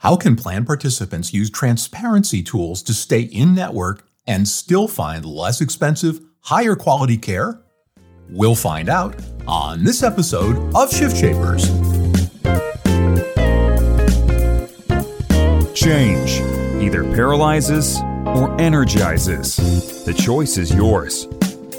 How 0.00 0.14
can 0.14 0.36
plan 0.36 0.64
participants 0.64 1.34
use 1.34 1.50
transparency 1.50 2.40
tools 2.40 2.84
to 2.84 2.94
stay 2.94 3.22
in 3.22 3.52
network 3.52 4.04
and 4.28 4.46
still 4.46 4.86
find 4.86 5.24
less 5.24 5.60
expensive, 5.60 6.20
higher 6.38 6.76
quality 6.76 7.18
care? 7.18 7.60
We'll 8.30 8.54
find 8.54 8.88
out 8.88 9.16
on 9.48 9.82
this 9.82 10.04
episode 10.04 10.72
of 10.76 10.92
Shift 10.92 11.16
Shapers. 11.16 11.66
Change 15.74 16.40
either 16.80 17.02
paralyzes 17.02 17.98
or 18.24 18.54
energizes. 18.60 19.56
The 20.04 20.14
choice 20.14 20.58
is 20.58 20.72
yours. 20.72 21.26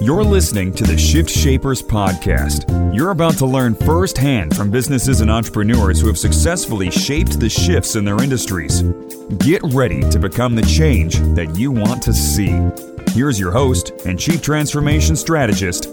You're 0.02 0.24
listening 0.24 0.72
to 0.76 0.86
the 0.86 0.98
Shift 0.98 1.30
Shapers 1.30 1.84
podcast. 1.84 2.96
You're 2.96 3.10
about 3.10 3.34
to 3.40 3.46
learn 3.46 3.76
firsthand 3.76 4.56
from 4.56 4.72
businesses 4.72 5.20
and 5.20 5.30
entrepreneurs 5.30 6.00
who 6.00 6.08
have 6.08 6.18
successfully 6.18 6.90
shaped 6.90 7.38
the 7.38 7.50
shifts 7.50 7.98
in 7.98 8.06
their 8.06 8.24
industries. 8.24 8.82
Get 9.40 9.62
ready 9.62 10.10
to 10.10 10.18
become 10.18 10.56
the 10.56 10.62
change 10.62 11.18
that 11.36 11.54
you 11.58 11.70
want 11.72 12.02
to 12.04 12.14
see. 12.14 12.58
Here's 13.12 13.38
your 13.38 13.52
host 13.52 13.92
and 14.06 14.18
Chief 14.18 14.42
Transformation 14.42 15.18
Strategist, 15.18 15.84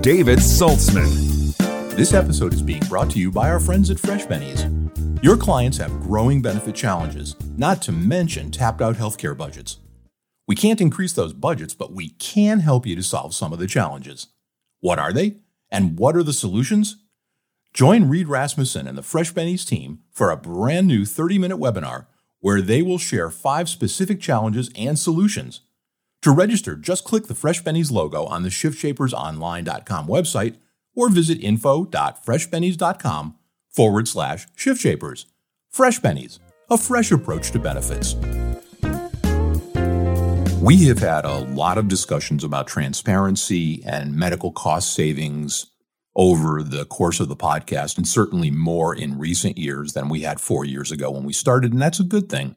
David 0.00 0.40
Saltzman. 0.40 1.56
This 1.94 2.14
episode 2.14 2.54
is 2.54 2.62
being 2.62 2.82
brought 2.88 3.10
to 3.10 3.20
you 3.20 3.30
by 3.30 3.48
our 3.48 3.60
friends 3.60 3.90
at 3.90 4.00
Fresh 4.00 4.26
Bennies. 4.26 5.22
Your 5.22 5.36
clients 5.36 5.78
have 5.78 6.00
growing 6.00 6.42
benefit 6.42 6.74
challenges, 6.74 7.36
not 7.56 7.80
to 7.82 7.92
mention 7.92 8.50
tapped 8.50 8.82
out 8.82 8.96
healthcare 8.96 9.36
budgets. 9.36 9.78
We 10.52 10.56
can't 10.56 10.82
increase 10.82 11.14
those 11.14 11.32
budgets, 11.32 11.72
but 11.72 11.94
we 11.94 12.10
can 12.10 12.60
help 12.60 12.86
you 12.86 12.94
to 12.96 13.02
solve 13.02 13.34
some 13.34 13.54
of 13.54 13.58
the 13.58 13.66
challenges. 13.66 14.26
What 14.80 14.98
are 14.98 15.10
they? 15.10 15.36
And 15.70 15.98
what 15.98 16.14
are 16.14 16.22
the 16.22 16.34
solutions? 16.34 16.96
Join 17.72 18.06
Reed 18.06 18.28
Rasmussen 18.28 18.86
and 18.86 18.98
the 18.98 19.02
Fresh 19.02 19.32
Bennies 19.32 19.66
team 19.66 20.00
for 20.10 20.30
a 20.30 20.36
brand 20.36 20.88
new 20.88 21.06
30 21.06 21.38
minute 21.38 21.56
webinar 21.56 22.04
where 22.40 22.60
they 22.60 22.82
will 22.82 22.98
share 22.98 23.30
five 23.30 23.70
specific 23.70 24.20
challenges 24.20 24.70
and 24.76 24.98
solutions. 24.98 25.62
To 26.20 26.30
register, 26.30 26.76
just 26.76 27.04
click 27.04 27.28
the 27.28 27.34
Fresh 27.34 27.62
Bennies 27.62 27.90
logo 27.90 28.26
on 28.26 28.42
the 28.42 28.50
ShiftShapersOnline.com 28.50 30.06
website 30.06 30.56
or 30.94 31.08
visit 31.08 31.42
info.freshbennies.com 31.42 33.36
forward 33.70 34.06
slash 34.06 34.46
ShiftShapers. 34.48 35.24
Fresh 35.70 36.00
Bennies, 36.00 36.40
a 36.68 36.76
fresh 36.76 37.10
approach 37.10 37.52
to 37.52 37.58
benefits. 37.58 38.16
We 40.62 40.84
have 40.84 41.00
had 41.00 41.24
a 41.24 41.38
lot 41.38 41.76
of 41.76 41.88
discussions 41.88 42.44
about 42.44 42.68
transparency 42.68 43.82
and 43.84 44.14
medical 44.14 44.52
cost 44.52 44.92
savings 44.92 45.66
over 46.14 46.62
the 46.62 46.84
course 46.84 47.18
of 47.18 47.28
the 47.28 47.34
podcast, 47.34 47.96
and 47.96 48.06
certainly 48.06 48.52
more 48.52 48.94
in 48.94 49.18
recent 49.18 49.58
years 49.58 49.92
than 49.92 50.08
we 50.08 50.20
had 50.20 50.40
four 50.40 50.64
years 50.64 50.92
ago 50.92 51.10
when 51.10 51.24
we 51.24 51.32
started, 51.32 51.72
and 51.72 51.82
that's 51.82 51.98
a 51.98 52.04
good 52.04 52.28
thing. 52.28 52.54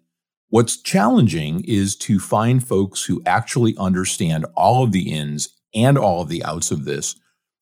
What's 0.49 0.79
challenging 0.79 1.63
is 1.63 1.95
to 1.95 2.19
find 2.19 2.65
folks 2.65 3.05
who 3.05 3.23
actually 3.25 3.75
understand 3.75 4.45
all 4.53 4.83
of 4.83 4.91
the 4.91 5.11
ins 5.11 5.49
and 5.73 5.97
all 5.97 6.21
of 6.21 6.29
the 6.29 6.43
outs 6.43 6.69
of 6.69 6.85
this 6.85 7.15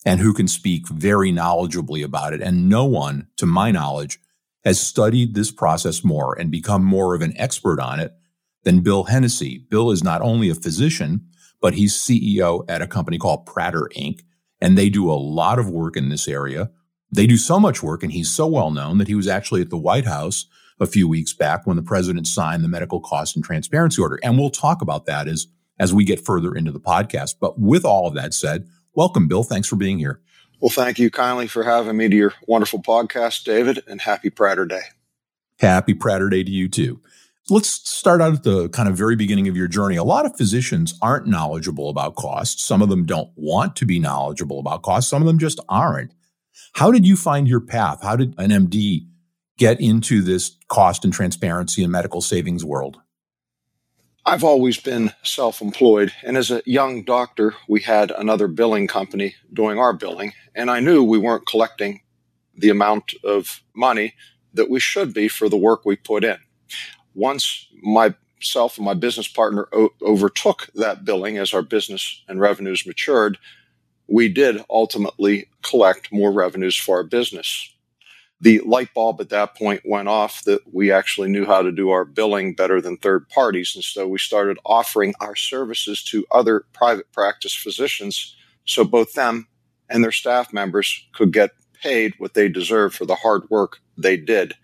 and 0.05 0.19
who 0.19 0.33
can 0.33 0.49
speak 0.49 0.89
very 0.89 1.31
knowledgeably 1.31 2.03
about 2.03 2.33
it. 2.33 2.41
And 2.41 2.67
no 2.67 2.83
one, 2.83 3.27
to 3.37 3.45
my 3.45 3.71
knowledge, 3.71 4.19
has 4.65 4.77
studied 4.77 5.35
this 5.35 5.51
process 5.51 6.03
more 6.03 6.37
and 6.37 6.51
become 6.51 6.83
more 6.83 7.15
of 7.15 7.21
an 7.21 7.33
expert 7.37 7.79
on 7.79 8.01
it 8.01 8.13
than 8.63 8.81
Bill 8.81 9.05
Hennessey. 9.05 9.65
Bill 9.69 9.91
is 9.91 10.03
not 10.03 10.21
only 10.21 10.49
a 10.49 10.55
physician, 10.55 11.25
but 11.61 11.73
he's 11.73 11.95
CEO 11.95 12.65
at 12.67 12.81
a 12.81 12.87
company 12.87 13.17
called 13.17 13.45
Pratter 13.45 13.89
Inc. 13.95 14.21
And 14.59 14.77
they 14.77 14.89
do 14.89 15.11
a 15.11 15.13
lot 15.13 15.59
of 15.59 15.69
work 15.69 15.95
in 15.95 16.09
this 16.09 16.27
area. 16.27 16.71
They 17.11 17.27
do 17.27 17.37
so 17.37 17.59
much 17.59 17.83
work, 17.83 18.01
and 18.01 18.11
he's 18.11 18.33
so 18.33 18.47
well 18.47 18.71
known 18.71 18.97
that 18.97 19.07
he 19.07 19.15
was 19.15 19.27
actually 19.27 19.61
at 19.61 19.69
the 19.69 19.77
White 19.77 20.05
House 20.05 20.45
a 20.79 20.87
few 20.87 21.07
weeks 21.07 21.33
back 21.33 21.67
when 21.67 21.77
the 21.77 21.83
president 21.83 22.27
signed 22.27 22.63
the 22.63 22.67
medical 22.67 22.99
cost 22.99 23.35
and 23.35 23.45
transparency 23.45 24.01
order. 24.01 24.19
And 24.23 24.37
we'll 24.37 24.49
talk 24.49 24.81
about 24.81 25.05
that 25.05 25.27
as, 25.27 25.47
as 25.79 25.93
we 25.93 26.05
get 26.05 26.25
further 26.25 26.55
into 26.55 26.71
the 26.71 26.79
podcast. 26.79 27.35
But 27.39 27.59
with 27.59 27.85
all 27.85 28.07
of 28.07 28.15
that 28.15 28.33
said, 28.33 28.67
welcome, 28.95 29.27
Bill. 29.27 29.43
Thanks 29.43 29.67
for 29.67 29.75
being 29.75 29.99
here. 29.99 30.21
Well, 30.59 30.69
thank 30.69 30.97
you 30.97 31.11
kindly 31.11 31.47
for 31.47 31.63
having 31.63 31.97
me 31.97 32.09
to 32.09 32.15
your 32.15 32.33
wonderful 32.47 32.81
podcast, 32.81 33.43
David, 33.43 33.83
and 33.85 34.01
happy 34.01 34.29
Pratter 34.29 34.65
Day. 34.65 34.83
Happy 35.59 35.93
Pratter 35.93 36.29
Day 36.29 36.43
to 36.43 36.51
you 36.51 36.67
too. 36.69 37.01
Let's 37.49 37.69
start 37.89 38.21
out 38.21 38.33
at 38.33 38.43
the 38.43 38.69
kind 38.69 38.87
of 38.87 38.95
very 38.95 39.17
beginning 39.17 39.49
of 39.49 39.57
your 39.57 39.67
journey. 39.67 39.97
A 39.97 40.03
lot 40.03 40.25
of 40.25 40.37
physicians 40.37 40.97
aren't 41.01 41.27
knowledgeable 41.27 41.89
about 41.89 42.15
costs. 42.15 42.63
Some 42.63 42.81
of 42.81 42.87
them 42.87 43.05
don't 43.05 43.31
want 43.35 43.75
to 43.77 43.85
be 43.85 43.99
knowledgeable 43.99 44.59
about 44.59 44.81
costs. 44.81 45.09
Some 45.09 45.21
of 45.21 45.25
them 45.25 45.39
just 45.39 45.59
aren't. 45.67 46.13
How 46.75 46.89
did 46.89 47.05
you 47.05 47.17
find 47.17 47.45
your 47.45 47.59
path? 47.59 48.01
How 48.01 48.15
did 48.15 48.33
an 48.37 48.51
MD 48.51 49.07
get 49.57 49.81
into 49.81 50.21
this 50.21 50.55
cost 50.69 51.03
and 51.03 51.13
transparency 51.13 51.83
and 51.83 51.91
medical 51.91 52.21
savings 52.21 52.63
world? 52.63 53.01
I've 54.25 54.45
always 54.45 54.79
been 54.79 55.11
self 55.23 55.61
employed. 55.61 56.13
And 56.23 56.37
as 56.37 56.49
a 56.49 56.63
young 56.65 57.03
doctor, 57.03 57.55
we 57.67 57.81
had 57.81 58.11
another 58.11 58.47
billing 58.47 58.87
company 58.87 59.35
doing 59.51 59.77
our 59.77 59.91
billing. 59.91 60.31
And 60.55 60.71
I 60.71 60.79
knew 60.79 61.03
we 61.03 61.17
weren't 61.17 61.45
collecting 61.45 62.03
the 62.55 62.69
amount 62.69 63.13
of 63.21 63.61
money 63.75 64.13
that 64.53 64.69
we 64.69 64.79
should 64.79 65.13
be 65.13 65.27
for 65.27 65.49
the 65.49 65.57
work 65.57 65.83
we 65.83 65.97
put 65.97 66.23
in 66.23 66.37
once 67.15 67.67
myself 67.81 68.77
and 68.77 68.85
my 68.85 68.93
business 68.93 69.27
partner 69.27 69.67
o- 69.73 69.93
overtook 70.01 70.69
that 70.75 71.05
billing 71.05 71.37
as 71.37 71.53
our 71.53 71.61
business 71.61 72.23
and 72.27 72.39
revenues 72.39 72.85
matured, 72.85 73.37
we 74.07 74.27
did 74.29 74.63
ultimately 74.69 75.47
collect 75.61 76.11
more 76.11 76.31
revenues 76.31 76.75
for 76.75 76.97
our 76.97 77.03
business. 77.03 77.69
The 78.41 78.59
light 78.59 78.93
bulb 78.93 79.21
at 79.21 79.29
that 79.29 79.55
point 79.55 79.83
went 79.85 80.09
off 80.09 80.43
that 80.43 80.61
we 80.73 80.91
actually 80.91 81.29
knew 81.29 81.45
how 81.45 81.61
to 81.61 81.71
do 81.71 81.91
our 81.91 82.03
billing 82.03 82.55
better 82.55 82.81
than 82.81 82.97
third 82.97 83.29
parties. 83.29 83.71
And 83.75 83.83
so 83.83 84.07
we 84.07 84.19
started 84.19 84.57
offering 84.65 85.13
our 85.21 85.35
services 85.35 86.03
to 86.05 86.25
other 86.31 86.65
private 86.73 87.11
practice 87.13 87.53
physicians 87.53 88.35
so 88.65 88.83
both 88.83 89.13
them 89.13 89.47
and 89.89 90.03
their 90.03 90.11
staff 90.11 90.53
members 90.53 91.05
could 91.13 91.33
get 91.33 91.51
paid 91.81 92.13
what 92.17 92.33
they 92.33 92.47
deserve 92.47 92.93
for 92.93 93.05
the 93.05 93.15
hard 93.15 93.49
work 93.49 93.79
they 93.97 94.17
did. 94.17 94.55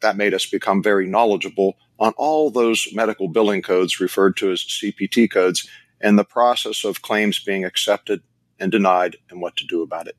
That 0.00 0.16
made 0.16 0.34
us 0.34 0.46
become 0.46 0.82
very 0.82 1.06
knowledgeable 1.06 1.76
on 1.98 2.12
all 2.16 2.50
those 2.50 2.88
medical 2.92 3.28
billing 3.28 3.62
codes 3.62 4.00
referred 4.00 4.36
to 4.36 4.50
as 4.52 4.62
CPT 4.62 5.30
codes 5.30 5.68
and 6.00 6.18
the 6.18 6.24
process 6.24 6.84
of 6.84 7.02
claims 7.02 7.38
being 7.38 7.64
accepted 7.64 8.22
and 8.60 8.70
denied 8.70 9.16
and 9.30 9.40
what 9.40 9.56
to 9.56 9.66
do 9.66 9.82
about 9.82 10.06
it. 10.06 10.16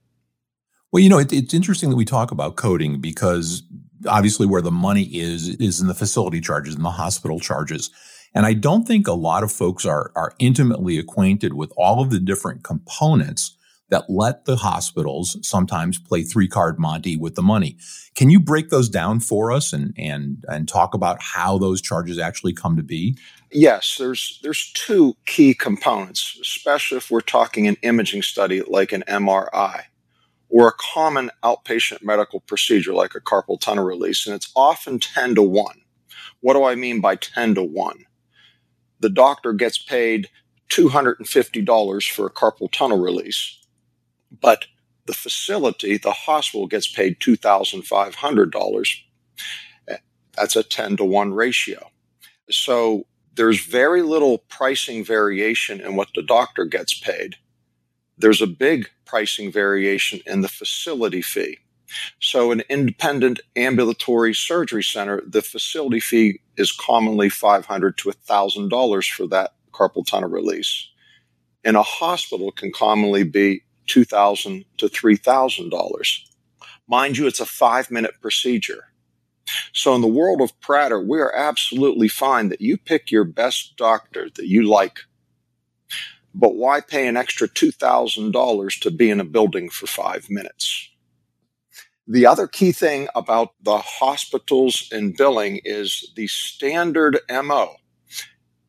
Well, 0.91 1.03
you 1.03 1.09
know, 1.09 1.19
it, 1.19 1.31
it's 1.31 1.53
interesting 1.53 1.89
that 1.89 1.95
we 1.95 2.05
talk 2.05 2.31
about 2.31 2.55
coding 2.55 2.99
because 2.99 3.63
obviously 4.07 4.47
where 4.47 4.61
the 4.61 4.71
money 4.71 5.03
is 5.03 5.49
is 5.49 5.81
in 5.81 5.87
the 5.87 5.93
facility 5.93 6.41
charges 6.41 6.75
and 6.75 6.83
the 6.83 6.91
hospital 6.91 7.39
charges. 7.39 7.91
And 8.33 8.45
I 8.45 8.53
don't 8.53 8.87
think 8.87 9.07
a 9.07 9.13
lot 9.13 9.43
of 9.43 9.51
folks 9.51 9.85
are 9.85 10.11
are 10.15 10.33
intimately 10.39 10.97
acquainted 10.97 11.53
with 11.53 11.71
all 11.77 12.01
of 12.01 12.09
the 12.09 12.19
different 12.19 12.63
components 12.63 13.55
that 13.89 14.09
let 14.09 14.45
the 14.45 14.57
hospitals 14.57 15.37
sometimes 15.41 15.99
play 15.99 16.23
three 16.23 16.47
card 16.47 16.79
Monty 16.79 17.17
with 17.17 17.35
the 17.35 17.41
money. 17.41 17.77
Can 18.15 18.29
you 18.29 18.39
break 18.39 18.69
those 18.69 18.89
down 18.89 19.19
for 19.19 19.51
us 19.51 19.73
and 19.73 19.93
and 19.97 20.43
and 20.47 20.67
talk 20.67 20.93
about 20.93 21.21
how 21.21 21.57
those 21.57 21.81
charges 21.81 22.17
actually 22.17 22.53
come 22.53 22.75
to 22.77 22.83
be? 22.83 23.17
Yes, 23.51 23.97
there's 23.97 24.39
there's 24.43 24.71
two 24.73 25.15
key 25.25 25.53
components, 25.53 26.37
especially 26.41 26.97
if 26.97 27.09
we're 27.09 27.21
talking 27.21 27.67
an 27.67 27.77
imaging 27.81 28.21
study 28.21 28.61
like 28.61 28.91
an 28.91 29.03
MRI 29.07 29.83
or 30.49 30.67
a 30.67 30.73
common 30.93 31.29
outpatient 31.43 32.03
medical 32.03 32.39
procedure 32.41 32.93
like 32.93 33.15
a 33.15 33.21
carpal 33.21 33.59
tunnel 33.59 33.85
release, 33.85 34.25
and 34.25 34.35
it's 34.35 34.51
often 34.55 34.99
10 34.99 35.35
to 35.35 35.43
1. 35.43 35.75
What 36.41 36.53
do 36.53 36.63
I 36.63 36.75
mean 36.75 37.01
by 37.01 37.15
10 37.15 37.55
to 37.55 37.63
1? 37.63 38.05
The 38.99 39.09
doctor 39.09 39.53
gets 39.53 39.77
paid 39.77 40.29
$250 40.69 42.09
for 42.09 42.25
a 42.25 42.31
carpal 42.31 42.71
tunnel 42.71 42.99
release 42.99 43.59
but 44.31 44.65
the 45.05 45.13
facility, 45.13 45.97
the 45.97 46.11
hospital 46.11 46.67
gets 46.67 46.87
paid 46.87 47.19
$2,500. 47.19 49.01
That's 50.35 50.55
a 50.55 50.63
10 50.63 50.97
to 50.97 51.05
1 51.05 51.33
ratio. 51.33 51.89
So 52.49 53.05
there's 53.35 53.65
very 53.65 54.01
little 54.01 54.39
pricing 54.49 55.03
variation 55.03 55.81
in 55.81 55.95
what 55.95 56.09
the 56.13 56.21
doctor 56.21 56.65
gets 56.65 56.93
paid. 56.93 57.35
There's 58.17 58.41
a 58.41 58.47
big 58.47 58.89
pricing 59.05 59.51
variation 59.51 60.19
in 60.25 60.41
the 60.41 60.47
facility 60.47 61.21
fee. 61.21 61.59
So, 62.19 62.51
an 62.51 62.61
independent 62.69 63.39
ambulatory 63.55 64.35
surgery 64.35 64.83
center, 64.83 65.23
the 65.25 65.41
facility 65.41 65.99
fee 65.99 66.41
is 66.55 66.71
commonly 66.71 67.29
$500 67.29 67.97
to 67.97 68.09
$1,000 68.09 69.09
for 69.09 69.27
that 69.27 69.55
carpal 69.71 70.05
tunnel 70.05 70.29
release. 70.29 70.87
In 71.63 71.75
a 71.75 71.81
hospital, 71.81 72.51
can 72.51 72.71
commonly 72.71 73.23
be 73.23 73.63
2,000 73.89 74.65
to 74.77 74.87
$3,000. 74.87 76.19
Mind 76.87 77.17
you, 77.17 77.27
it's 77.27 77.39
a 77.39 77.45
five 77.45 77.91
minute 77.91 78.15
procedure. 78.21 78.85
So 79.73 79.95
in 79.95 80.01
the 80.01 80.07
world 80.07 80.41
of 80.41 80.59
Pratter, 80.59 81.01
we 81.01 81.19
are 81.19 81.35
absolutely 81.35 82.07
fine 82.07 82.49
that 82.49 82.61
you 82.61 82.77
pick 82.77 83.11
your 83.11 83.23
best 83.23 83.75
doctor 83.77 84.29
that 84.35 84.47
you 84.47 84.63
like. 84.63 84.99
But 86.33 86.55
why 86.55 86.81
pay 86.81 87.07
an 87.07 87.17
extra 87.17 87.47
$2,000 87.47 88.79
to 88.81 88.91
be 88.91 89.09
in 89.09 89.19
a 89.19 89.25
building 89.25 89.69
for 89.69 89.87
five 89.87 90.29
minutes? 90.29 90.89
The 92.07 92.25
other 92.25 92.47
key 92.47 92.71
thing 92.71 93.07
about 93.13 93.53
the 93.61 93.79
hospitals 93.79 94.87
and 94.91 95.15
billing 95.15 95.61
is 95.63 96.11
the 96.15 96.27
standard 96.27 97.19
MO 97.29 97.75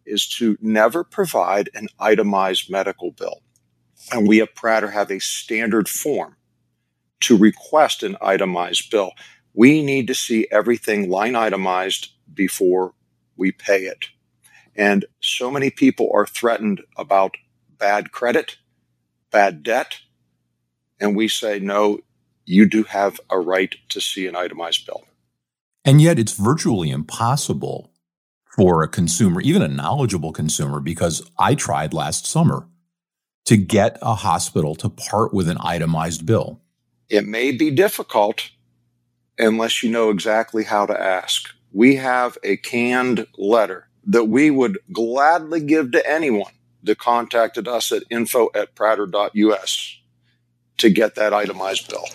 is 0.05 0.27
to 0.39 0.59
never 0.61 1.05
provide 1.05 1.71
an 1.75 1.89
itemized 1.99 2.71
medical 2.71 3.13
bill. 3.13 3.41
And 4.13 4.27
we 4.27 4.41
at 4.41 4.55
Pratter 4.55 4.91
have 4.91 5.11
a 5.11 5.21
standard 5.21 5.89
form 5.89 6.37
to 7.21 7.37
request 7.37 8.03
an 8.03 8.17
itemized 8.21 8.91
bill. 8.91 9.13
We 9.55 9.83
need 9.83 10.07
to 10.07 10.15
see 10.15 10.47
everything 10.51 11.11
line 11.11 11.37
itemized 11.37 12.13
before 12.33 12.95
we 13.37 13.53
pay 13.53 13.85
it. 13.85 14.07
And 14.75 15.05
so 15.21 15.51
many 15.51 15.71
people 15.71 16.11
are 16.15 16.27
threatened 16.27 16.83
about 16.97 17.37
bad 17.79 18.13
credit, 18.13 18.57
bad 19.31 19.63
debt. 19.63 19.99
And 20.99 21.17
we 21.17 21.29
say, 21.29 21.59
no, 21.59 22.01
you 22.45 22.67
do 22.67 22.85
have 22.85 23.21
a 23.31 23.39
right 23.39 23.75
to 23.91 24.01
see 24.01 24.27
an 24.27 24.37
itemized 24.37 24.87
bill. 24.87 25.05
And 25.85 26.01
yet 26.01 26.19
it's 26.19 26.37
virtually 26.37 26.91
impossible 26.91 27.91
for 28.57 28.83
a 28.83 28.89
consumer, 28.89 29.41
even 29.41 29.63
a 29.63 29.69
knowledgeable 29.69 30.33
consumer, 30.33 30.81
because 30.81 31.29
I 31.39 31.55
tried 31.55 31.95
last 31.95 32.27
summer 32.27 32.67
to 33.47 33.57
get 33.57 33.99
a 34.03 34.15
hospital 34.15 34.75
to 34.77 34.89
part 34.89 35.33
with 35.35 35.49
an 35.49 35.59
itemized 35.61 36.27
bill. 36.27 36.61
It 37.09 37.27
may 37.27 37.53
be 37.53 37.71
difficult 37.71 38.51
unless 39.39 39.83
you 39.83 39.91
know 39.91 40.11
exactly 40.11 40.65
how 40.65 40.87
to 40.87 41.01
ask. 41.01 41.51
We 41.73 41.97
have 41.97 42.39
a 42.43 42.57
canned 42.57 43.27
letter 43.37 43.89
that 44.05 44.25
we 44.25 44.51
would 44.51 44.79
gladly 44.93 45.61
give 45.61 45.93
to 45.93 46.09
anyone 46.09 46.53
that 46.83 46.99
contacted 46.99 47.69
us 47.69 47.93
at 47.93 48.05
info 48.11 48.49
at 48.55 48.75
pratter.us 48.75 49.99
to 50.79 50.91
get 50.91 51.15
that 51.15 51.35
itemized 51.35 51.89
bill. 51.89 52.07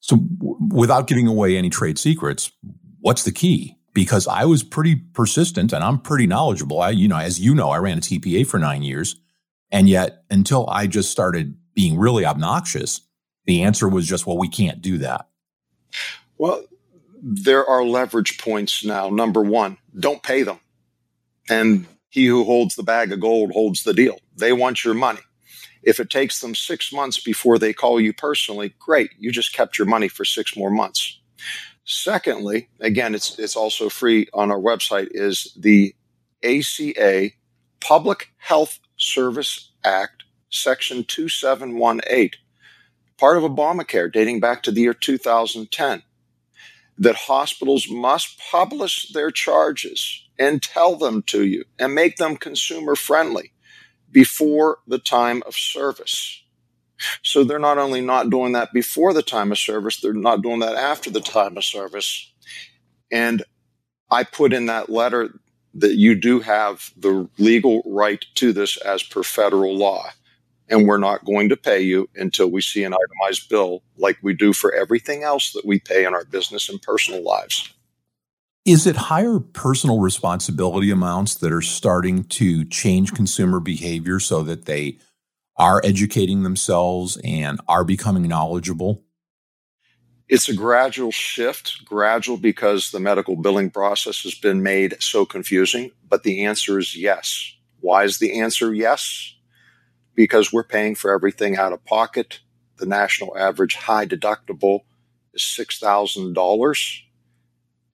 So, 0.00 0.16
w- 0.16 0.58
without 0.70 1.06
giving 1.06 1.26
away 1.26 1.56
any 1.56 1.70
trade 1.70 1.98
secrets, 1.98 2.52
what's 3.00 3.24
the 3.24 3.32
key? 3.32 3.76
Because 3.92 4.26
I 4.26 4.44
was 4.44 4.62
pretty 4.62 4.96
persistent 4.96 5.72
and 5.72 5.82
I'm 5.82 5.98
pretty 5.98 6.26
knowledgeable. 6.26 6.80
I, 6.80 6.90
you 6.90 7.08
know, 7.08 7.16
as 7.16 7.40
you 7.40 7.54
know, 7.54 7.70
I 7.70 7.78
ran 7.78 7.98
a 7.98 8.00
TPA 8.00 8.46
for 8.46 8.58
nine 8.58 8.82
years. 8.82 9.16
And 9.70 9.88
yet, 9.88 10.24
until 10.30 10.68
I 10.68 10.86
just 10.86 11.10
started 11.10 11.56
being 11.74 11.98
really 11.98 12.24
obnoxious, 12.24 13.00
the 13.46 13.62
answer 13.62 13.88
was 13.88 14.06
just, 14.06 14.26
well, 14.26 14.38
we 14.38 14.48
can't 14.48 14.80
do 14.80 14.98
that. 14.98 15.28
Well, 16.38 16.64
there 17.22 17.66
are 17.66 17.84
leverage 17.84 18.38
points 18.38 18.84
now. 18.84 19.08
Number 19.08 19.42
one, 19.42 19.78
don't 19.98 20.22
pay 20.22 20.42
them. 20.42 20.60
And 21.48 21.86
he 22.08 22.26
who 22.26 22.44
holds 22.44 22.74
the 22.74 22.82
bag 22.82 23.12
of 23.12 23.20
gold 23.20 23.52
holds 23.52 23.82
the 23.82 23.94
deal. 23.94 24.18
They 24.36 24.52
want 24.52 24.84
your 24.84 24.94
money. 24.94 25.20
If 25.82 26.00
it 26.00 26.10
takes 26.10 26.40
them 26.40 26.54
six 26.54 26.92
months 26.92 27.20
before 27.20 27.58
they 27.58 27.72
call 27.72 28.00
you 28.00 28.12
personally, 28.12 28.74
great. 28.78 29.10
You 29.18 29.30
just 29.30 29.52
kept 29.52 29.78
your 29.78 29.86
money 29.86 30.08
for 30.08 30.24
six 30.24 30.56
more 30.56 30.70
months. 30.70 31.20
Secondly, 31.84 32.68
again, 32.80 33.14
it's, 33.14 33.38
it's 33.38 33.56
also 33.56 33.90
free 33.90 34.26
on 34.32 34.50
our 34.50 34.58
website, 34.58 35.08
is 35.10 35.52
the 35.58 35.94
ACA 36.42 37.30
Public 37.80 38.32
Health 38.38 38.78
Service 39.04 39.70
Act, 39.84 40.24
Section 40.50 41.04
2718, 41.04 42.30
part 43.18 43.36
of 43.36 43.42
Obamacare 43.42 44.12
dating 44.12 44.40
back 44.40 44.62
to 44.62 44.70
the 44.70 44.82
year 44.82 44.94
2010 44.94 46.02
that 46.96 47.16
hospitals 47.16 47.88
must 47.90 48.38
publish 48.38 49.12
their 49.12 49.30
charges 49.30 50.26
and 50.38 50.62
tell 50.62 50.96
them 50.96 51.22
to 51.22 51.44
you 51.44 51.64
and 51.78 51.94
make 51.94 52.16
them 52.16 52.36
consumer 52.36 52.94
friendly 52.94 53.52
before 54.10 54.78
the 54.86 54.98
time 54.98 55.42
of 55.46 55.54
service. 55.54 56.42
So 57.22 57.42
they're 57.42 57.58
not 57.58 57.78
only 57.78 58.00
not 58.00 58.30
doing 58.30 58.52
that 58.52 58.72
before 58.72 59.12
the 59.12 59.22
time 59.22 59.50
of 59.50 59.58
service, 59.58 60.00
they're 60.00 60.12
not 60.12 60.42
doing 60.42 60.60
that 60.60 60.76
after 60.76 61.10
the 61.10 61.20
time 61.20 61.56
of 61.56 61.64
service. 61.64 62.32
And 63.10 63.42
I 64.10 64.22
put 64.22 64.52
in 64.52 64.66
that 64.66 64.88
letter 64.88 65.40
that 65.74 65.96
you 65.96 66.14
do 66.14 66.40
have 66.40 66.90
the 66.96 67.28
legal 67.38 67.82
right 67.84 68.24
to 68.36 68.52
this 68.52 68.76
as 68.78 69.02
per 69.02 69.22
federal 69.22 69.76
law 69.76 70.10
and 70.68 70.86
we're 70.86 70.98
not 70.98 71.24
going 71.24 71.48
to 71.48 71.56
pay 71.56 71.80
you 71.80 72.08
until 72.16 72.50
we 72.50 72.60
see 72.60 72.84
an 72.84 72.94
itemized 72.94 73.48
bill 73.48 73.82
like 73.96 74.18
we 74.22 74.34
do 74.34 74.52
for 74.52 74.72
everything 74.72 75.22
else 75.22 75.52
that 75.52 75.64
we 75.64 75.78
pay 75.78 76.04
in 76.04 76.14
our 76.14 76.24
business 76.24 76.68
and 76.68 76.80
personal 76.82 77.22
lives. 77.22 77.72
Is 78.64 78.86
it 78.86 78.96
higher 78.96 79.40
personal 79.40 80.00
responsibility 80.00 80.90
amounts 80.90 81.34
that 81.36 81.52
are 81.52 81.60
starting 81.60 82.24
to 82.24 82.64
change 82.64 83.12
consumer 83.12 83.60
behavior 83.60 84.18
so 84.18 84.42
that 84.42 84.64
they 84.64 84.98
are 85.56 85.82
educating 85.84 86.42
themselves 86.42 87.18
and 87.22 87.60
are 87.68 87.84
becoming 87.84 88.26
knowledgeable? 88.26 89.03
It's 90.28 90.48
a 90.48 90.54
gradual 90.54 91.12
shift, 91.12 91.84
gradual 91.84 92.38
because 92.38 92.90
the 92.90 93.00
medical 93.00 93.36
billing 93.36 93.70
process 93.70 94.22
has 94.22 94.34
been 94.34 94.62
made 94.62 94.96
so 95.00 95.26
confusing, 95.26 95.90
but 96.08 96.22
the 96.22 96.44
answer 96.44 96.78
is 96.78 96.96
yes. 96.96 97.54
Why 97.80 98.04
is 98.04 98.18
the 98.18 98.40
answer 98.40 98.72
yes? 98.72 99.34
because 100.14 100.52
we're 100.52 100.64
paying 100.64 100.94
for 100.94 101.12
everything 101.12 101.56
out 101.56 101.72
of 101.72 101.84
pocket. 101.84 102.40
The 102.78 102.86
national 102.86 103.36
average 103.36 103.76
high 103.76 104.06
deductible 104.06 104.80
is 105.32 105.42
$6,000. 105.42 107.00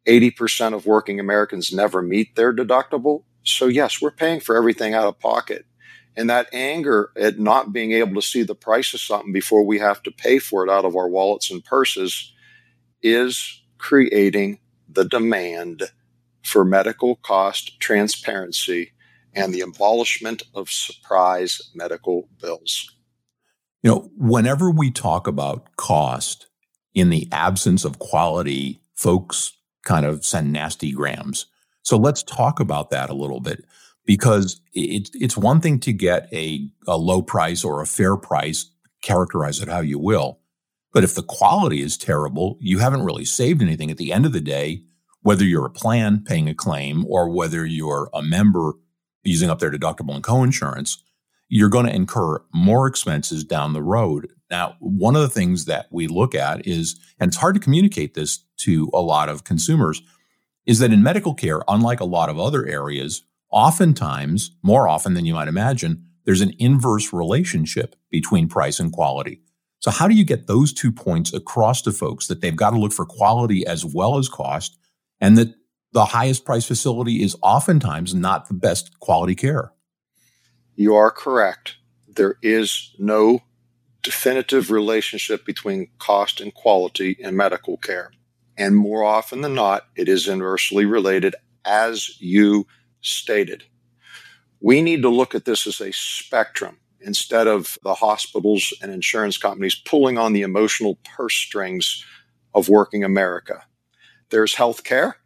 80% 0.07 0.75
of 0.75 0.87
working 0.87 1.21
Americans 1.21 1.73
never 1.73 2.03
meet 2.03 2.37
their 2.37 2.55
deductible. 2.55 3.25
So, 3.43 3.67
yes, 3.67 4.01
we're 4.01 4.11
paying 4.11 4.41
for 4.41 4.57
everything 4.57 4.95
out 4.95 5.07
of 5.07 5.19
pocket. 5.19 5.67
And 6.17 6.29
that 6.29 6.49
anger 6.53 7.11
at 7.17 7.39
not 7.39 7.73
being 7.73 7.93
able 7.93 8.15
to 8.15 8.27
see 8.27 8.43
the 8.43 8.55
price 8.55 8.93
of 8.95 9.01
something 9.01 9.33
before 9.33 9.65
we 9.65 9.79
have 9.79 10.03
to 10.03 10.11
pay 10.11 10.39
for 10.39 10.65
it 10.65 10.71
out 10.71 10.85
of 10.85 10.97
our 10.97 11.09
wallets 11.09 11.51
and 11.51 11.65
purses 11.65 12.33
is 13.03 13.63
creating 13.79 14.59
the 14.89 15.05
demand 15.05 15.85
for 16.43 16.65
medical 16.65 17.17
cost 17.17 17.79
transparency 17.81 18.93
and 19.35 19.55
the 19.55 19.61
abolishment 19.61 20.43
of 20.55 20.71
surprise 20.71 21.61
medical 21.75 22.29
bills. 22.41 22.91
You 23.83 23.91
know, 23.91 24.11
whenever 24.17 24.71
we 24.71 24.91
talk 24.91 25.27
about 25.27 25.77
cost 25.77 26.49
in 26.95 27.11
the 27.11 27.29
absence 27.33 27.85
of 27.85 27.99
quality, 27.99 28.81
folks 28.95 29.57
kind 29.85 30.05
of 30.05 30.25
send 30.25 30.53
nasty 30.53 30.93
grams. 30.93 31.47
So 31.83 31.97
let's 31.97 32.23
talk 32.23 32.61
about 32.61 32.91
that 32.91 33.09
a 33.09 33.15
little 33.15 33.41
bit 33.41 33.65
because 34.11 34.61
it's 34.73 35.09
it's 35.15 35.37
one 35.37 35.61
thing 35.61 35.79
to 35.79 35.93
get 35.93 36.29
a, 36.33 36.69
a 36.89 36.97
low 36.97 37.23
price 37.23 37.63
or 37.63 37.81
a 37.81 37.87
fair 37.87 38.17
price, 38.17 38.67
characterize 39.03 39.61
it 39.61 39.69
how 39.69 39.79
you 39.79 40.01
will. 40.01 40.41
But 40.93 41.05
if 41.05 41.15
the 41.15 41.23
quality 41.23 41.81
is 41.81 41.97
terrible, 41.97 42.59
you 42.59 42.81
haven't 42.81 43.05
really 43.05 43.25
saved 43.25 43.63
anything 43.63 43.89
at 43.89 43.99
the 43.99 44.13
end 44.13 44.27
of 44.27 44.33
the 44.33 44.41
day, 44.41 44.83
whether 45.23 45.45
you're 45.45 45.67
a 45.67 45.71
plan 45.71 46.25
paying 46.27 46.49
a 46.49 46.57
claim 46.57 47.07
or 47.07 47.31
whether 47.31 47.65
you're 47.65 48.11
a 48.13 48.21
member 48.21 48.73
using 49.23 49.49
up 49.49 49.61
their 49.61 49.71
deductible 49.71 50.17
and 50.17 50.25
coinsurance, 50.25 50.99
you're 51.49 51.69
going 51.69 51.87
to 51.87 51.95
incur 51.95 52.43
more 52.53 52.89
expenses 52.89 53.45
down 53.45 53.75
the 53.75 53.83
road. 53.97 54.27
Now, 54.51 54.75
one 54.81 55.15
of 55.15 55.23
the 55.23 55.29
things 55.29 55.67
that 55.67 55.87
we 55.93 56.09
look 56.09 56.35
at 56.35 56.67
is, 56.67 56.99
and 57.21 57.29
it's 57.29 57.37
hard 57.37 57.55
to 57.55 57.61
communicate 57.61 58.15
this 58.15 58.41
to 58.63 58.91
a 58.93 59.01
lot 59.01 59.29
of 59.29 59.45
consumers, 59.45 60.03
is 60.67 60.81
that 60.81 60.93
in 60.93 61.01
medical 61.01 61.33
care, 61.33 61.61
unlike 61.69 62.01
a 62.01 62.05
lot 62.05 62.29
of 62.29 62.41
other 62.41 62.67
areas, 62.67 63.23
oftentimes, 63.51 64.53
more 64.63 64.89
often 64.89 65.15
than 65.15 65.25
you 65.25 65.35
might 65.35 65.49
imagine, 65.49 66.07
there's 66.25 66.41
an 66.41 66.55
inverse 66.59 67.13
relationship 67.13 67.97
between 68.11 68.49
price 68.49 68.79
and 68.79 68.93
quality. 68.93 69.43
So, 69.81 69.91
how 69.91 70.09
do 70.09 70.15
you 70.15 70.25
get 70.25 70.47
those 70.47 70.73
two 70.73 70.93
points 70.93 71.33
across 71.33 71.83
to 71.83 71.93
folks 71.93 72.27
that 72.27 72.41
they've 72.41 72.55
got 72.55 72.71
to 72.71 72.79
look 72.79 72.93
for 72.93 73.07
quality 73.07 73.67
as 73.67 73.85
well 73.85 74.19
as 74.19 74.29
cost, 74.29 74.79
and 75.21 75.39
that 75.39 75.55
the 75.93 76.05
highest 76.07 76.45
price 76.45 76.67
facility 76.67 77.23
is 77.23 77.37
oftentimes 77.43 78.15
not 78.15 78.49
the 78.49 78.55
best 78.55 78.99
quality 79.01 79.35
care. 79.35 79.73
You 80.77 80.95
are 80.95 81.11
correct. 81.11 81.77
There 82.09 82.37
is 82.43 82.95
no 82.99 83.41
definitive 84.03 84.71
relationship 84.71 85.45
between 85.45 85.89
cost 85.99 86.41
and 86.41 86.55
quality 86.55 87.17
in 87.19 87.37
medical 87.37 87.77
care. 87.77 88.13
And 88.57 88.77
more 88.77 89.03
often 89.05 89.41
than 89.41 89.55
not, 89.55 89.87
it 89.97 90.09
is 90.09 90.29
inversely 90.29 90.85
related, 90.85 91.35
as 91.65 92.21
you 92.21 92.67
stated. 93.01 93.65
We 94.61 94.83
need 94.83 95.03
to 95.03 95.09
look 95.09 95.35
at 95.35 95.45
this 95.45 95.67
as 95.67 95.81
a 95.81 95.93
spectrum 95.93 96.79
instead 97.01 97.47
of 97.47 97.79
the 97.83 97.95
hospitals 97.95 98.75
and 98.83 98.93
insurance 98.93 99.39
companies 99.39 99.75
pulling 99.75 100.19
on 100.19 100.33
the 100.33 100.43
emotional 100.43 100.99
purse 101.05 101.35
strings 101.35 102.05
of 102.55 102.69
working 102.69 103.03
America. 103.03 103.65
There's 104.29 104.55
health 104.55 104.85
care 104.85 105.17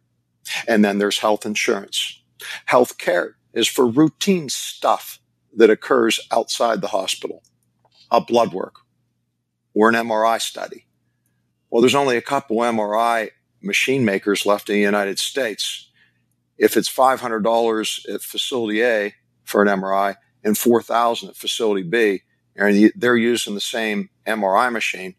and 0.67 0.85
then 0.85 0.99
there's 0.99 1.19
health 1.19 1.45
insurance. 1.45 2.21
Health 2.65 2.97
care 2.97 3.35
is 3.53 3.67
for 3.67 3.87
routine 3.87 4.49
stuff 4.49 5.19
that 5.55 5.69
occurs 5.69 6.19
outside 6.31 6.81
the 6.81 6.87
hospital, 6.87 7.43
a 8.11 8.21
blood 8.21 8.53
work 8.53 8.75
or 9.73 9.89
an 9.89 9.95
MRI 9.95 10.41
study. 10.41 10.85
Well, 11.69 11.81
there's 11.81 11.95
only 11.95 12.17
a 12.17 12.21
couple 12.21 12.57
MRI 12.57 13.31
machine 13.61 14.05
makers 14.05 14.45
left 14.45 14.69
in 14.69 14.75
the 14.75 14.81
United 14.81 15.19
States. 15.19 15.89
If 16.57 16.77
it's 16.77 16.89
$500 16.89 18.13
at 18.13 18.21
facility 18.21 18.83
A 18.83 19.13
for 19.43 19.61
an 19.61 19.67
MRI 19.67 20.15
and 20.43 20.57
4000 20.57 21.29
at 21.29 21.35
facility 21.35 21.83
B, 21.83 22.21
and 22.55 22.91
they're 22.95 23.17
using 23.17 23.55
the 23.55 23.61
same 23.61 24.09
MRI 24.25 24.71
machine, 24.71 25.15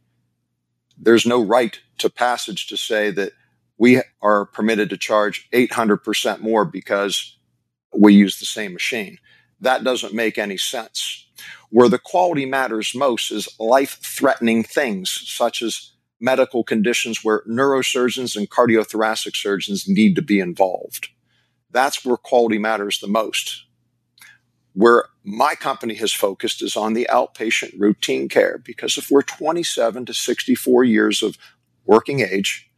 there's 0.99 1.27
no 1.27 1.43
right 1.43 1.79
to 1.99 2.09
passage 2.09 2.67
to 2.69 2.77
say 2.77 3.11
that 3.11 3.33
we 3.79 4.01
are 4.23 4.47
permitted 4.47 4.89
to 4.91 4.97
charge 4.97 5.49
800% 5.53 6.41
more 6.41 6.65
because 6.65 7.37
we 7.95 8.15
use 8.15 8.39
the 8.39 8.47
same 8.47 8.73
machine. 8.73 9.19
That 9.61 9.85
doesn't 9.85 10.15
make 10.15 10.39
any 10.39 10.57
sense. 10.57 11.27
Where 11.71 11.89
the 11.89 11.99
quality 11.99 12.47
matters 12.47 12.95
most 12.95 13.31
is 13.31 13.49
life 13.59 13.99
threatening 14.01 14.63
things 14.63 15.11
such 15.11 15.61
as 15.61 15.93
medical 16.21 16.65
conditions 16.65 17.23
where 17.23 17.43
neurosurgeons 17.43 18.37
and 18.37 18.49
cardiothoracic 18.49 19.37
surgeons 19.37 19.87
need 19.87 20.15
to 20.17 20.23
be 20.23 20.41
involved. 20.41 21.11
That's 21.71 22.05
where 22.05 22.17
quality 22.17 22.59
matters 22.59 22.99
the 22.99 23.07
most. 23.07 23.65
Where 24.73 25.07
my 25.25 25.55
company 25.55 25.95
has 25.95 26.13
focused 26.13 26.63
is 26.63 26.77
on 26.77 26.93
the 26.93 27.09
outpatient 27.11 27.75
routine 27.79 28.29
care 28.29 28.59
because 28.59 28.99
if 28.99 29.11
we're 29.11 29.23
27 29.23 30.07
to 30.07 30.15
64 30.15 30.85
years 30.85 31.23
of 31.23 31.39
working 31.85 32.21
age, 32.21 32.71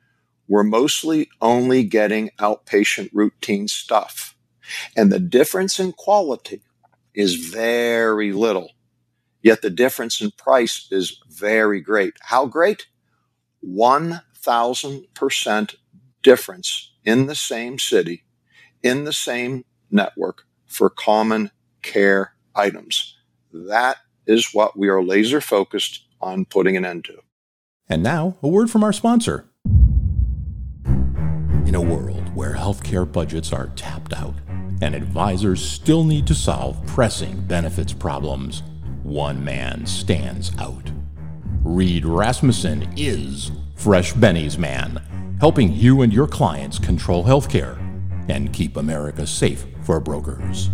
we're 0.46 0.62
mostly 0.62 1.28
only 1.40 1.84
getting 1.84 2.30
outpatient 2.38 3.10
routine 3.12 3.68
stuff. 3.68 4.34
And 4.96 5.12
the 5.12 5.20
difference 5.20 5.78
in 5.78 5.92
quality 5.92 6.62
is 7.14 7.34
very 7.34 8.32
little. 8.32 8.72
Yet 9.42 9.62
the 9.62 9.70
difference 9.70 10.20
in 10.20 10.32
price 10.32 10.88
is 10.90 11.20
very 11.28 11.80
great. 11.80 12.14
How 12.20 12.46
great? 12.46 12.86
1000% 13.64 15.74
difference 16.22 16.92
in 17.04 17.26
the 17.26 17.34
same 17.34 17.78
city, 17.78 18.24
in 18.82 19.04
the 19.04 19.12
same 19.12 19.64
network 19.90 20.44
for 20.66 20.90
common 20.90 21.50
care 21.82 22.34
items. 22.54 23.16
That 23.52 23.96
is 24.26 24.52
what 24.52 24.78
we 24.78 24.88
are 24.88 25.02
laser 25.02 25.40
focused 25.40 26.06
on 26.20 26.44
putting 26.44 26.76
an 26.76 26.84
end 26.84 27.04
to. 27.06 27.18
And 27.88 28.02
now, 28.02 28.36
a 28.42 28.48
word 28.48 28.70
from 28.70 28.84
our 28.84 28.92
sponsor. 28.92 29.46
In 30.84 31.74
a 31.74 31.80
world 31.80 32.34
where 32.34 32.54
healthcare 32.54 33.10
budgets 33.10 33.52
are 33.52 33.68
tapped 33.76 34.12
out 34.12 34.34
and 34.80 34.94
advisors 34.94 35.66
still 35.66 36.04
need 36.04 36.26
to 36.26 36.34
solve 36.34 36.84
pressing 36.86 37.40
benefits 37.42 37.92
problems, 37.92 38.62
one 39.02 39.42
man 39.42 39.86
stands 39.86 40.52
out. 40.58 40.90
Reed 41.64 42.04
Rasmussen 42.04 42.92
is 42.96 43.50
Fresh 43.74 44.14
Bennies 44.14 44.58
man, 44.58 45.02
helping 45.40 45.72
you 45.72 46.02
and 46.02 46.12
your 46.12 46.26
clients 46.26 46.78
control 46.78 47.24
healthcare 47.24 47.87
and 48.28 48.52
keep 48.52 48.76
America 48.76 49.26
safe 49.26 49.66
for 49.82 50.00
brokers. 50.00 50.70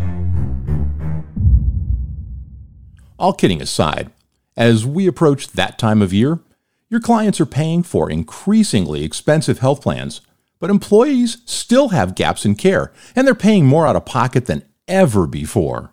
All 3.18 3.32
kidding 3.32 3.62
aside, 3.62 4.10
as 4.56 4.84
we 4.84 5.06
approach 5.06 5.48
that 5.48 5.78
time 5.78 6.02
of 6.02 6.12
year, 6.12 6.40
your 6.88 7.00
clients 7.00 7.40
are 7.40 7.46
paying 7.46 7.82
for 7.82 8.10
increasingly 8.10 9.04
expensive 9.04 9.60
health 9.60 9.80
plans, 9.80 10.20
but 10.60 10.70
employees 10.70 11.38
still 11.44 11.88
have 11.88 12.14
gaps 12.14 12.44
in 12.44 12.54
care, 12.54 12.92
and 13.16 13.26
they're 13.26 13.34
paying 13.34 13.66
more 13.66 13.86
out 13.86 13.96
of 13.96 14.04
pocket 14.04 14.46
than 14.46 14.64
ever 14.86 15.26
before. 15.26 15.92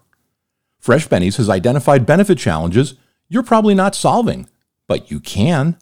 Fresh 0.79 1.07
Bennies 1.07 1.37
has 1.37 1.49
identified 1.49 2.05
benefit 2.05 2.37
challenges 2.37 2.95
you're 3.29 3.43
probably 3.43 3.73
not 3.73 3.95
solving 3.95 4.47
but 4.91 5.09
you 5.09 5.21
can. 5.21 5.77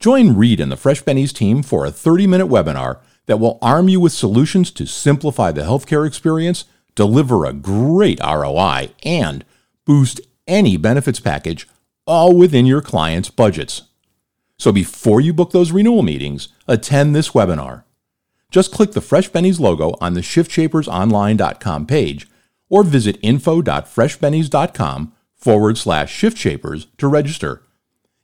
Join 0.00 0.36
Reed 0.36 0.58
and 0.58 0.72
the 0.72 0.76
Fresh 0.76 1.04
Bennies 1.04 1.32
team 1.32 1.62
for 1.62 1.86
a 1.86 1.92
30 1.92 2.26
minute 2.26 2.48
webinar 2.48 2.98
that 3.26 3.38
will 3.38 3.58
arm 3.60 3.88
you 3.88 4.00
with 4.00 4.12
solutions 4.12 4.70
to 4.72 4.86
simplify 4.86 5.52
the 5.52 5.62
healthcare 5.62 6.06
experience, 6.06 6.64
deliver 6.94 7.44
a 7.44 7.52
great 7.52 8.20
ROI, 8.20 8.90
and 9.02 9.44
boost 9.84 10.20
any 10.46 10.76
benefits 10.76 11.20
package, 11.20 11.68
all 12.06 12.36
within 12.36 12.66
your 12.66 12.80
client's 12.80 13.30
budgets. 13.30 13.82
So 14.58 14.72
before 14.72 15.20
you 15.20 15.32
book 15.32 15.50
those 15.50 15.72
renewal 15.72 16.02
meetings, 16.02 16.48
attend 16.66 17.14
this 17.14 17.30
webinar. 17.30 17.84
Just 18.50 18.72
click 18.72 18.92
the 18.92 19.00
Fresh 19.00 19.30
Bennies 19.30 19.60
logo 19.60 19.96
on 20.00 20.14
the 20.14 20.20
shiftshapersonline.com 20.20 21.86
page 21.86 22.28
or 22.68 22.82
visit 22.82 23.18
info.freshbennies.com 23.22 25.12
forward 25.34 25.78
slash 25.78 26.20
shiftshapers 26.20 26.86
to 26.98 27.08
register. 27.08 27.62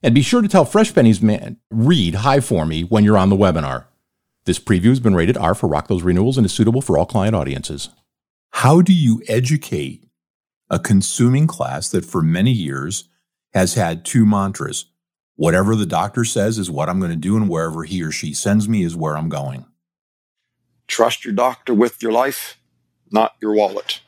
And 0.02 0.14
be 0.14 0.23
sure 0.23 0.42
to 0.42 0.49
tell 0.49 0.64
Fresh 0.64 0.92
Bennies 0.92 1.23
man, 1.23 1.59
Reed 1.71 2.16
hi 2.16 2.40
for 2.40 2.64
me 2.66 2.82
when 2.82 3.04
you're 3.04 3.18
on 3.18 3.30
the 3.30 3.37
webinar. 3.37 3.85
This 4.45 4.59
preview 4.59 4.89
has 4.89 5.01
been 5.01 5.15
rated 5.15 5.37
R 5.37 5.55
for 5.55 5.69
Rock 5.69 5.87
Those 5.87 6.03
Renewals 6.03 6.37
and 6.37 6.45
is 6.45 6.53
suitable 6.53 6.83
for 6.83 6.99
all 6.99 7.07
client 7.07 7.37
audiences. 7.37 7.91
How 8.51 8.83
do 8.83 8.93
you 8.93 9.23
educate 9.29 10.09
a 10.69 10.79
consuming 10.79 11.47
class 11.47 11.89
that 11.91 12.05
for 12.05 12.23
many 12.23 12.51
years 12.51 13.09
has 13.55 13.75
had 13.75 14.05
two 14.05 14.27
mantras? 14.27 14.87
Whatever 15.37 15.77
the 15.77 15.87
doctor 15.87 16.25
says 16.25 16.59
is 16.59 16.71
what 16.71 16.89
I'm 16.89 16.99
going 16.99 17.13
to 17.13 17.17
do, 17.17 17.37
and 17.37 17.49
wherever 17.49 17.85
he 17.85 18.03
or 18.03 18.11
she 18.11 18.35
sends 18.35 18.69
me 18.69 18.83
is 18.83 18.97
where 18.97 19.17
I'm 19.17 19.29
going. 19.29 19.65
Trust 20.89 21.25
your 21.25 21.35
doctor 21.35 21.73
with 21.73 22.03
your 22.03 22.13
life, 22.13 22.59
not 23.11 23.37
your 23.41 23.55
wallet. 23.55 24.01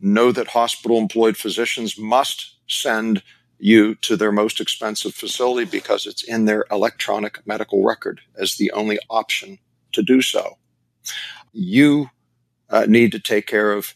Know 0.00 0.32
that 0.32 0.48
hospital 0.48 0.98
employed 0.98 1.36
physicians 1.36 1.98
must 1.98 2.56
send 2.66 3.22
you 3.58 3.94
to 3.96 4.16
their 4.16 4.32
most 4.32 4.60
expensive 4.60 5.14
facility 5.14 5.68
because 5.68 6.06
it's 6.06 6.22
in 6.22 6.44
their 6.44 6.64
electronic 6.70 7.44
medical 7.46 7.84
record 7.84 8.20
as 8.36 8.56
the 8.56 8.70
only 8.72 8.98
option 9.10 9.58
to 9.92 10.02
do 10.02 10.22
so. 10.22 10.58
You 11.52 12.10
uh, 12.70 12.86
need 12.86 13.12
to 13.12 13.20
take 13.20 13.46
care 13.46 13.72
of 13.72 13.94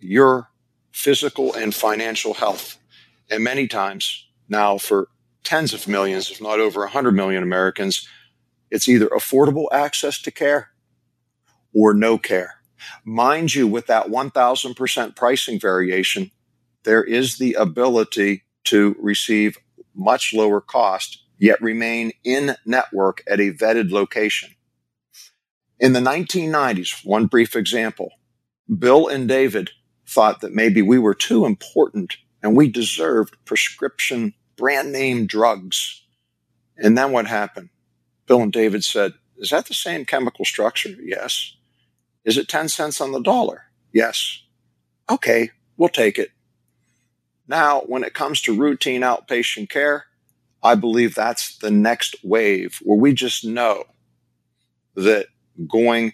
your 0.00 0.48
physical 0.92 1.54
and 1.54 1.74
financial 1.74 2.34
health. 2.34 2.78
And 3.30 3.44
many 3.44 3.66
times 3.66 4.26
now, 4.48 4.78
for 4.78 5.08
tens 5.44 5.72
of 5.72 5.88
millions, 5.88 6.30
if 6.30 6.40
not 6.40 6.60
over 6.60 6.80
100 6.80 7.12
million 7.12 7.42
Americans, 7.42 8.08
it's 8.70 8.88
either 8.88 9.08
affordable 9.08 9.66
access 9.72 10.20
to 10.22 10.30
care 10.30 10.70
or 11.74 11.94
no 11.94 12.18
care. 12.18 12.56
Mind 13.04 13.54
you, 13.54 13.66
with 13.66 13.86
that 13.86 14.06
1000% 14.06 15.16
pricing 15.16 15.60
variation, 15.60 16.30
there 16.84 17.02
is 17.02 17.38
the 17.38 17.54
ability 17.54 18.44
to 18.64 18.96
receive 19.00 19.58
much 19.94 20.32
lower 20.32 20.60
cost, 20.60 21.24
yet 21.38 21.60
remain 21.60 22.12
in 22.24 22.56
network 22.64 23.22
at 23.26 23.40
a 23.40 23.52
vetted 23.52 23.90
location. 23.90 24.50
In 25.78 25.92
the 25.92 26.00
1990s, 26.00 27.04
one 27.04 27.26
brief 27.26 27.56
example, 27.56 28.12
Bill 28.78 29.08
and 29.08 29.28
David 29.28 29.70
thought 30.06 30.40
that 30.40 30.54
maybe 30.54 30.82
we 30.82 30.98
were 30.98 31.14
too 31.14 31.44
important 31.44 32.16
and 32.42 32.56
we 32.56 32.68
deserved 32.68 33.36
prescription 33.44 34.34
brand 34.56 34.92
name 34.92 35.26
drugs. 35.26 36.04
And 36.76 36.96
then 36.96 37.12
what 37.12 37.26
happened? 37.26 37.70
Bill 38.26 38.42
and 38.42 38.52
David 38.52 38.84
said, 38.84 39.14
Is 39.36 39.50
that 39.50 39.66
the 39.66 39.74
same 39.74 40.04
chemical 40.04 40.44
structure? 40.44 40.90
Yes. 41.02 41.56
Is 42.24 42.38
it 42.38 42.48
10 42.48 42.68
cents 42.68 43.00
on 43.00 43.12
the 43.12 43.20
dollar? 43.20 43.64
Yes. 43.92 44.42
Okay, 45.10 45.50
we'll 45.76 45.88
take 45.88 46.18
it. 46.18 46.30
Now, 47.48 47.80
when 47.80 48.04
it 48.04 48.14
comes 48.14 48.40
to 48.42 48.58
routine 48.58 49.02
outpatient 49.02 49.68
care, 49.68 50.06
I 50.62 50.74
believe 50.74 51.14
that's 51.14 51.58
the 51.58 51.70
next 51.70 52.16
wave 52.22 52.78
where 52.82 52.98
we 52.98 53.12
just 53.12 53.44
know 53.44 53.84
that 54.94 55.26
going 55.68 56.12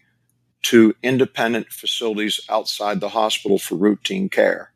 to 0.62 0.94
independent 1.02 1.68
facilities 1.70 2.40
outside 2.48 3.00
the 3.00 3.10
hospital 3.10 3.58
for 3.58 3.76
routine 3.76 4.28
care 4.28 4.72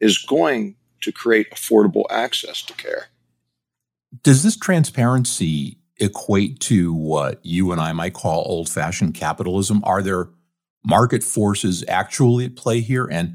is 0.00 0.18
going 0.18 0.76
to 1.02 1.12
create 1.12 1.50
affordable 1.50 2.04
access 2.10 2.62
to 2.62 2.74
care. 2.74 3.06
Does 4.22 4.42
this 4.42 4.56
transparency 4.56 5.78
equate 5.98 6.58
to 6.60 6.92
what 6.92 7.44
you 7.44 7.70
and 7.72 7.80
I 7.80 7.92
might 7.92 8.14
call 8.14 8.44
old 8.46 8.68
fashioned 8.68 9.14
capitalism? 9.14 9.82
Are 9.84 10.02
there 10.02 10.30
market 10.84 11.22
forces 11.22 11.84
actually 11.86 12.46
at 12.46 12.56
play 12.56 12.80
here? 12.80 13.06
And 13.06 13.34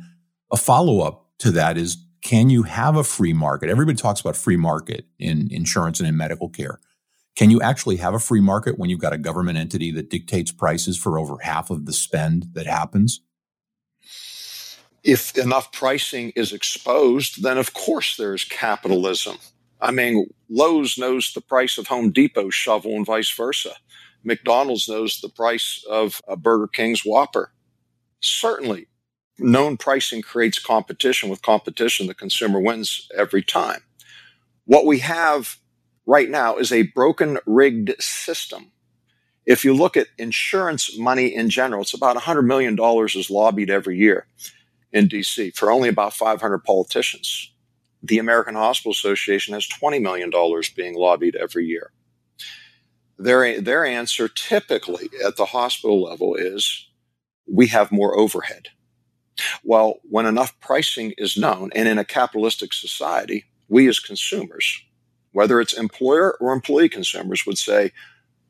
a 0.51 0.58
follow 0.58 1.01
up 1.01 1.27
to 1.39 1.51
that 1.51 1.77
is 1.77 1.98
can 2.25 2.50
you 2.50 2.63
have 2.63 2.96
a 2.96 3.03
free 3.03 3.34
market? 3.34 3.70
Everybody 3.70 3.96
talks 3.96 4.20
about 4.20 4.36
free 4.36 4.58
market 4.58 5.05
in 5.20 5.48
insurance 5.51 6.00
and 6.00 6.10
in 6.10 6.17
medical 6.17 6.50
care. 6.50 6.79
Can 7.36 7.51
you 7.51 7.62
actually 7.62 7.98
have 7.98 8.15
a 8.15 8.20
free 8.20 8.41
market 8.41 8.79
when 8.79 8.89
you've 8.89 9.00
got 9.00 9.13
a 9.13 9.20
government 9.20 9.60
entity 9.60 9.91
that 9.91 10.10
dictates 10.10 10.51
prices 10.51 10.98
for 10.98 11.20
over 11.20 11.38
half 11.44 11.70
of 11.70 11.86
the 11.86 11.94
spend 11.94 12.48
that 12.53 12.65
happens? 12.65 13.22
If 15.03 15.38
enough 15.38 15.72
pricing 15.72 16.32
is 16.36 16.51
exposed, 16.51 17.44
then 17.44 17.60
of 17.60 17.75
course 17.75 18.17
there's 18.17 18.44
capitalism. 18.44 19.38
I 19.79 19.91
mean, 19.91 20.27
Lowe's 20.50 20.98
knows 20.98 21.32
the 21.32 21.41
price 21.41 21.77
of 21.77 21.86
Home 21.89 22.10
Depot 22.10 22.50
shovel 22.50 22.96
and 22.96 23.05
vice 23.05 23.29
versa. 23.29 23.75
McDonald's 24.24 24.89
knows 24.89 25.20
the 25.22 25.29
price 25.29 25.86
of 25.88 26.24
a 26.27 26.36
Burger 26.36 26.70
King's 26.70 27.03
Whopper. 27.05 27.51
Certainly, 28.20 28.88
known 29.39 29.77
pricing 29.77 30.22
creates 30.22 30.60
competition. 30.60 31.30
With 31.30 31.42
competition, 31.42 32.08
the 32.08 32.13
consumer 32.13 32.60
wins 32.60 33.10
every 33.15 33.44
time. 33.44 33.82
What 34.65 34.86
we 34.86 35.00
have 35.00 35.58
right 36.06 36.30
now 36.30 36.58
is 36.58 36.72
a 36.72 36.84
broken, 36.84 37.39
rigged 37.46 38.01
system. 38.01 38.72
If 39.46 39.63
you 39.63 39.74
look 39.75 39.96
at 39.96 40.08
insurance 40.18 40.98
money 40.98 41.34
in 41.34 41.50
general, 41.50 41.84
it's 41.84 41.94
about 41.94 42.18
$100 42.18 42.46
million 42.46 42.77
is 43.06 43.30
lobbied 43.30 43.70
every 43.70 43.98
year 43.98 44.27
in 44.92 45.08
DC 45.08 45.56
for 45.56 45.72
only 45.72 45.89
about 45.89 46.13
500 46.13 46.63
politicians. 46.63 47.51
The 48.01 48.18
American 48.18 48.56
Hospital 48.56 48.92
Association 48.92 49.54
has 49.54 49.68
$20 49.68 50.01
million 50.01 50.32
being 50.75 50.96
lobbied 50.96 51.36
every 51.36 51.65
year. 51.65 51.92
Their, 53.18 53.62
their 53.62 53.86
answer 53.86 54.27
typically 54.27 55.10
at 55.25 55.38
the 55.38 55.46
hospital 55.46 56.04
level 56.04 56.36
is 56.36 56.88
we 57.51 57.68
have 57.68 57.92
more 57.92 58.18
overhead. 58.18 58.70
Well, 59.63 60.00
when 60.04 60.25
enough 60.25 60.60
pricing 60.60 61.13
is 61.18 61.38
known, 61.38 61.72
and 61.75 61.88
in 61.88 61.98
a 61.98 62.06
capitalistic 62.06 62.74
society, 62.74 63.46
we 63.68 63.88
as 63.88 64.00
consumers, 64.00 64.82
whether 65.32 65.60
it's 65.60 65.74
employer 65.74 66.38
or 66.39 66.54
employee 66.54 66.89
consumers, 66.89 67.46
would 67.46 67.58
say, 67.58 67.92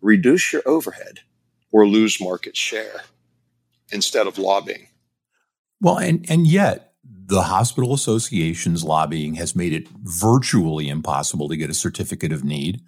reduce 0.02 0.54
your 0.54 0.62
overhead 0.66 1.22
or 1.72 1.88
lose 1.88 2.22
market 2.22 2.56
share 2.56 3.02
instead 3.92 4.28
of 4.28 4.38
lobbying. 4.38 4.88
Well, 5.82 5.98
and, 5.98 6.26
and 6.30 6.48
yet, 6.48 6.94
the 7.04 7.44
hospital 7.44 7.94
association's 7.94 8.84
lobbying 8.84 9.36
has 9.36 9.56
made 9.56 9.74
it 9.74 9.88
virtually 9.90 10.90
impossible 10.90 11.50
to 11.50 11.58
get 11.58 11.70
a 11.70 11.74
certificate 11.74 12.32
of 12.32 12.44
need. 12.44 12.82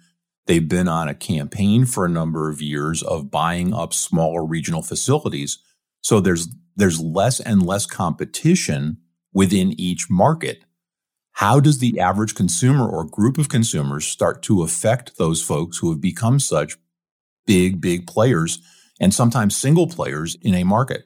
They've 0.46 0.66
been 0.66 0.88
on 0.88 1.08
a 1.08 1.14
campaign 1.14 1.84
for 1.84 2.04
a 2.04 2.10
number 2.10 2.48
of 2.48 2.62
years 2.62 3.02
of 3.02 3.30
buying 3.30 3.74
up 3.74 3.92
smaller 3.92 4.44
regional 4.44 4.82
facilities. 4.82 5.58
So 6.02 6.20
there's 6.20 6.48
there's 6.76 7.00
less 7.00 7.40
and 7.40 7.62
less 7.62 7.86
competition 7.86 8.98
within 9.32 9.78
each 9.78 10.08
market. 10.08 10.64
How 11.32 11.60
does 11.60 11.78
the 11.78 12.00
average 12.00 12.34
consumer 12.34 12.88
or 12.88 13.04
group 13.04 13.38
of 13.38 13.48
consumers 13.48 14.06
start 14.06 14.42
to 14.44 14.62
affect 14.62 15.18
those 15.18 15.42
folks 15.42 15.78
who 15.78 15.90
have 15.90 16.00
become 16.00 16.40
such 16.40 16.76
big, 17.46 17.80
big 17.80 18.06
players 18.06 18.60
and 19.00 19.14
sometimes 19.14 19.56
single 19.56 19.86
players 19.86 20.36
in 20.42 20.54
a 20.54 20.64
market? 20.64 21.04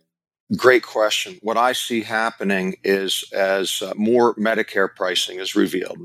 Great 0.56 0.82
question. 0.82 1.38
What 1.42 1.56
I 1.56 1.72
see 1.72 2.02
happening 2.02 2.76
is 2.84 3.24
as 3.32 3.80
uh, 3.80 3.92
more 3.96 4.34
Medicare 4.34 4.88
pricing 4.94 5.38
is 5.38 5.54
revealed, 5.54 5.98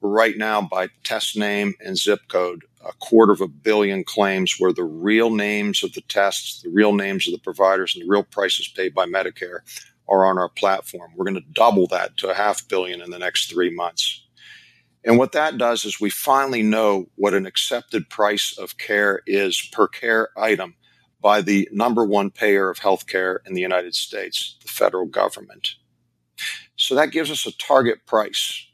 right 0.00 0.36
now 0.38 0.62
by 0.62 0.88
test 1.04 1.36
name 1.36 1.74
and 1.80 1.98
zip 1.98 2.20
code, 2.28 2.62
a 2.84 2.92
quarter 2.94 3.32
of 3.32 3.40
a 3.40 3.48
billion 3.48 4.04
claims 4.04 4.56
where 4.58 4.72
the 4.72 4.84
real 4.84 5.30
names 5.30 5.82
of 5.82 5.92
the 5.92 6.00
tests, 6.02 6.62
the 6.62 6.70
real 6.70 6.92
names 6.92 7.26
of 7.26 7.32
the 7.32 7.40
providers, 7.40 7.94
and 7.94 8.04
the 8.04 8.10
real 8.10 8.22
prices 8.22 8.68
paid 8.68 8.94
by 8.94 9.06
Medicare 9.06 9.60
are 10.08 10.24
on 10.24 10.38
our 10.38 10.48
platform. 10.48 11.12
We're 11.14 11.26
going 11.26 11.34
to 11.34 11.52
double 11.52 11.86
that 11.88 12.16
to 12.18 12.30
a 12.30 12.34
half 12.34 12.66
billion 12.68 13.00
in 13.00 13.10
the 13.10 13.18
next 13.18 13.50
three 13.50 13.70
months. 13.70 14.24
And 15.04 15.18
what 15.18 15.32
that 15.32 15.56
does 15.56 15.84
is 15.84 16.00
we 16.00 16.10
finally 16.10 16.62
know 16.62 17.06
what 17.14 17.34
an 17.34 17.46
accepted 17.46 18.10
price 18.10 18.56
of 18.58 18.76
care 18.76 19.22
is 19.26 19.60
per 19.72 19.88
care 19.88 20.28
item 20.36 20.74
by 21.20 21.42
the 21.42 21.68
number 21.72 22.04
one 22.04 22.30
payer 22.30 22.68
of 22.68 22.80
healthcare 22.80 23.38
in 23.46 23.54
the 23.54 23.60
United 23.60 23.94
States, 23.94 24.56
the 24.62 24.68
federal 24.68 25.06
government. 25.06 25.76
So 26.76 26.94
that 26.94 27.12
gives 27.12 27.30
us 27.30 27.46
a 27.46 27.56
target 27.56 28.06
price. 28.06 28.66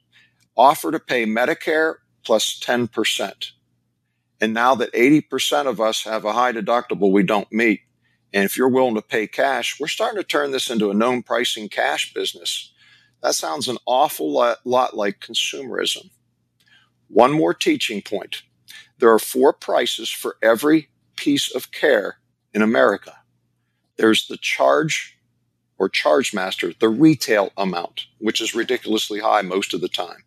Offer 0.56 0.92
to 0.92 1.00
pay 1.00 1.26
Medicare 1.26 1.96
plus 2.24 2.58
10%. 2.60 3.52
And 4.40 4.52
now 4.52 4.74
that 4.74 4.92
80% 4.92 5.66
of 5.66 5.80
us 5.80 6.04
have 6.04 6.24
a 6.24 6.32
high 6.32 6.52
deductible 6.52 7.10
we 7.10 7.22
don't 7.22 7.50
meet, 7.50 7.80
and 8.32 8.44
if 8.44 8.56
you're 8.56 8.68
willing 8.68 8.96
to 8.96 9.02
pay 9.02 9.26
cash, 9.26 9.80
we're 9.80 9.86
starting 9.86 10.20
to 10.20 10.26
turn 10.26 10.50
this 10.50 10.70
into 10.70 10.90
a 10.90 10.94
known 10.94 11.22
pricing 11.22 11.68
cash 11.68 12.12
business. 12.12 12.72
That 13.22 13.34
sounds 13.34 13.68
an 13.68 13.78
awful 13.86 14.30
lot, 14.30 14.58
lot 14.64 14.94
like 14.94 15.20
consumerism. 15.20 16.10
One 17.08 17.32
more 17.32 17.54
teaching 17.54 18.02
point. 18.02 18.42
There 18.98 19.12
are 19.12 19.18
four 19.18 19.52
prices 19.52 20.10
for 20.10 20.36
every 20.42 20.90
piece 21.16 21.54
of 21.54 21.70
care 21.70 22.18
in 22.52 22.62
America. 22.62 23.14
There's 23.96 24.26
the 24.26 24.36
charge 24.36 25.18
or 25.78 25.88
charge 25.88 26.34
master, 26.34 26.72
the 26.78 26.88
retail 26.88 27.52
amount, 27.56 28.06
which 28.18 28.40
is 28.40 28.54
ridiculously 28.54 29.20
high 29.20 29.42
most 29.42 29.74
of 29.74 29.80
the 29.80 29.88
time. 29.88 30.24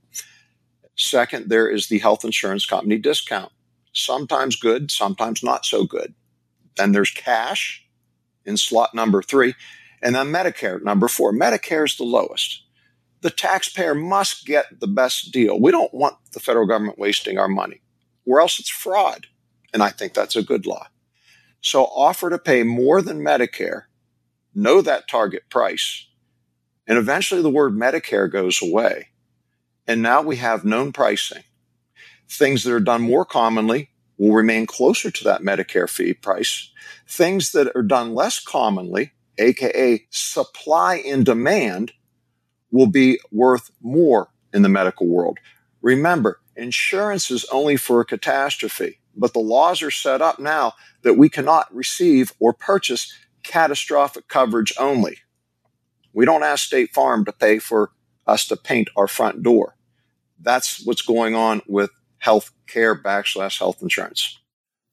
Second, 0.95 1.49
there 1.49 1.69
is 1.69 1.87
the 1.87 1.99
health 1.99 2.25
insurance 2.25 2.65
company 2.65 2.97
discount, 2.97 3.51
sometimes 3.99 4.55
good, 4.55 4.91
sometimes 4.91 5.43
not 5.43 5.65
so 5.65 5.85
good. 5.85 6.13
Then 6.77 6.91
there's 6.91 7.11
cash 7.11 7.85
in 8.45 8.57
slot 8.57 8.95
number 8.95 9.21
three, 9.21 9.55
and 10.01 10.15
then 10.15 10.27
Medicare, 10.27 10.81
number 10.81 11.07
four. 11.07 11.33
Medicare 11.33 11.85
is 11.85 11.97
the 11.97 12.03
lowest. 12.03 12.63
The 13.21 13.29
taxpayer 13.29 13.93
must 13.93 14.45
get 14.45 14.79
the 14.79 14.87
best 14.87 15.31
deal. 15.31 15.59
We 15.59 15.71
don't 15.71 15.93
want 15.93 16.15
the 16.31 16.39
federal 16.39 16.65
government 16.65 16.97
wasting 16.97 17.37
our 17.37 17.49
money, 17.49 17.81
or 18.25 18.39
else 18.39 18.59
it's 18.59 18.69
fraud. 18.69 19.27
And 19.73 19.83
I 19.83 19.89
think 19.89 20.13
that's 20.13 20.35
a 20.35 20.43
good 20.43 20.65
law. 20.65 20.87
So 21.61 21.83
offer 21.83 22.29
to 22.29 22.39
pay 22.39 22.63
more 22.63 23.01
than 23.01 23.19
Medicare, 23.19 23.83
know 24.55 24.81
that 24.81 25.09
target 25.09 25.43
price, 25.49 26.07
and 26.87 26.97
eventually 26.97 27.41
the 27.41 27.49
word 27.49 27.73
Medicare 27.73 28.31
goes 28.31 28.61
away. 28.61 29.09
And 29.85 30.01
now 30.01 30.21
we 30.21 30.37
have 30.37 30.63
known 30.63 30.93
pricing. 30.93 31.43
Things 32.29 32.63
that 32.63 32.73
are 32.73 32.79
done 32.79 33.01
more 33.01 33.25
commonly 33.25 33.88
will 34.19 34.33
remain 34.33 34.67
closer 34.67 35.09
to 35.09 35.23
that 35.23 35.41
Medicare 35.41 35.89
fee 35.89 36.13
price. 36.13 36.71
Things 37.07 37.53
that 37.53 37.71
are 37.75 37.81
done 37.81 38.13
less 38.13 38.39
commonly, 38.39 39.13
aka 39.39 40.05
supply 40.11 40.97
and 40.97 41.25
demand, 41.25 41.93
will 42.69 42.87
be 42.87 43.19
worth 43.31 43.71
more 43.81 44.29
in 44.53 44.61
the 44.61 44.69
medical 44.69 45.07
world. 45.07 45.39
Remember, 45.81 46.39
insurance 46.55 47.31
is 47.31 47.45
only 47.45 47.77
for 47.77 48.01
a 48.01 48.05
catastrophe, 48.05 48.99
but 49.15 49.33
the 49.33 49.39
laws 49.39 49.81
are 49.81 49.89
set 49.89 50.21
up 50.21 50.37
now 50.37 50.73
that 51.03 51.15
we 51.15 51.29
cannot 51.29 51.73
receive 51.73 52.33
or 52.39 52.53
purchase 52.53 53.13
catastrophic 53.43 54.27
coverage 54.27 54.73
only. 54.77 55.19
We 56.13 56.25
don't 56.25 56.43
ask 56.43 56.65
State 56.65 56.93
Farm 56.93 57.23
to 57.25 57.31
pay 57.31 57.59
for 57.59 57.91
us 58.27 58.45
to 58.47 58.57
paint 58.57 58.89
our 58.97 59.07
front 59.07 59.41
door. 59.41 59.75
That's 60.41 60.85
what's 60.85 61.01
going 61.01 61.35
on 61.35 61.61
with 61.67 61.91
health 62.19 62.51
care 62.67 62.95
backslash 62.95 63.59
health 63.59 63.81
insurance. 63.81 64.37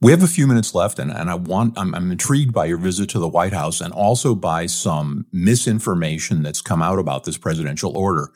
We 0.01 0.13
have 0.13 0.23
a 0.23 0.29
few 0.29 0.47
minutes 0.47 0.75
left, 0.75 0.99
and, 0.99 1.11
and 1.11 1.31
I 1.31 1.35
want 1.35 1.79
I'm, 1.79 1.95
I'm 1.95 2.11
intrigued 2.11 2.53
by 2.53 2.67
your 2.67 2.79
visit 2.79 3.09
to 3.11 3.19
the 3.19 3.29
White 3.29 3.55
House 3.55 3.81
and 3.81 3.95
also 3.95 4.35
by 4.35 4.67
some 4.67 5.27
misinformation 5.33 6.43
that's 6.43 6.61
come 6.61 6.83
out 6.83 6.99
about 6.99 7.25
this 7.25 7.39
presidential 7.39 7.97
order. 7.97 8.31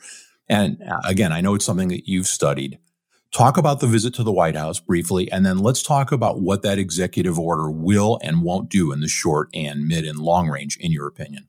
And 0.49 0.81
again, 1.05 1.31
I 1.31 1.41
know 1.41 1.55
it's 1.55 1.65
something 1.65 1.89
that 1.89 2.07
you've 2.07 2.27
studied. 2.27 2.79
Talk 3.31 3.57
about 3.57 3.79
the 3.79 3.87
visit 3.87 4.13
to 4.15 4.23
the 4.23 4.31
White 4.31 4.55
House 4.55 4.79
briefly, 4.79 5.31
and 5.31 5.45
then 5.45 5.59
let's 5.59 5.83
talk 5.83 6.11
about 6.11 6.41
what 6.41 6.63
that 6.63 6.77
executive 6.77 7.39
order 7.39 7.71
will 7.71 8.19
and 8.21 8.41
won't 8.41 8.67
do 8.67 8.91
in 8.91 8.99
the 8.99 9.07
short 9.07 9.47
and 9.53 9.87
mid 9.87 10.03
and 10.03 10.19
long 10.19 10.49
range, 10.49 10.77
in 10.77 10.91
your 10.91 11.07
opinion. 11.07 11.47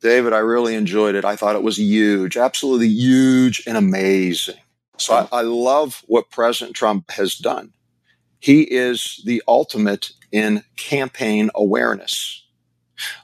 David, 0.00 0.32
I 0.32 0.38
really 0.38 0.74
enjoyed 0.74 1.14
it. 1.14 1.24
I 1.24 1.36
thought 1.36 1.56
it 1.56 1.62
was 1.62 1.78
huge, 1.78 2.36
absolutely 2.36 2.88
huge 2.88 3.62
and 3.66 3.76
amazing. 3.76 4.56
So 4.98 5.14
I, 5.14 5.38
I 5.38 5.42
love 5.42 6.02
what 6.06 6.30
President 6.30 6.76
Trump 6.76 7.10
has 7.12 7.36
done. 7.36 7.72
He 8.40 8.62
is 8.62 9.22
the 9.24 9.42
ultimate 9.48 10.12
in 10.30 10.64
campaign 10.76 11.50
awareness. 11.54 12.44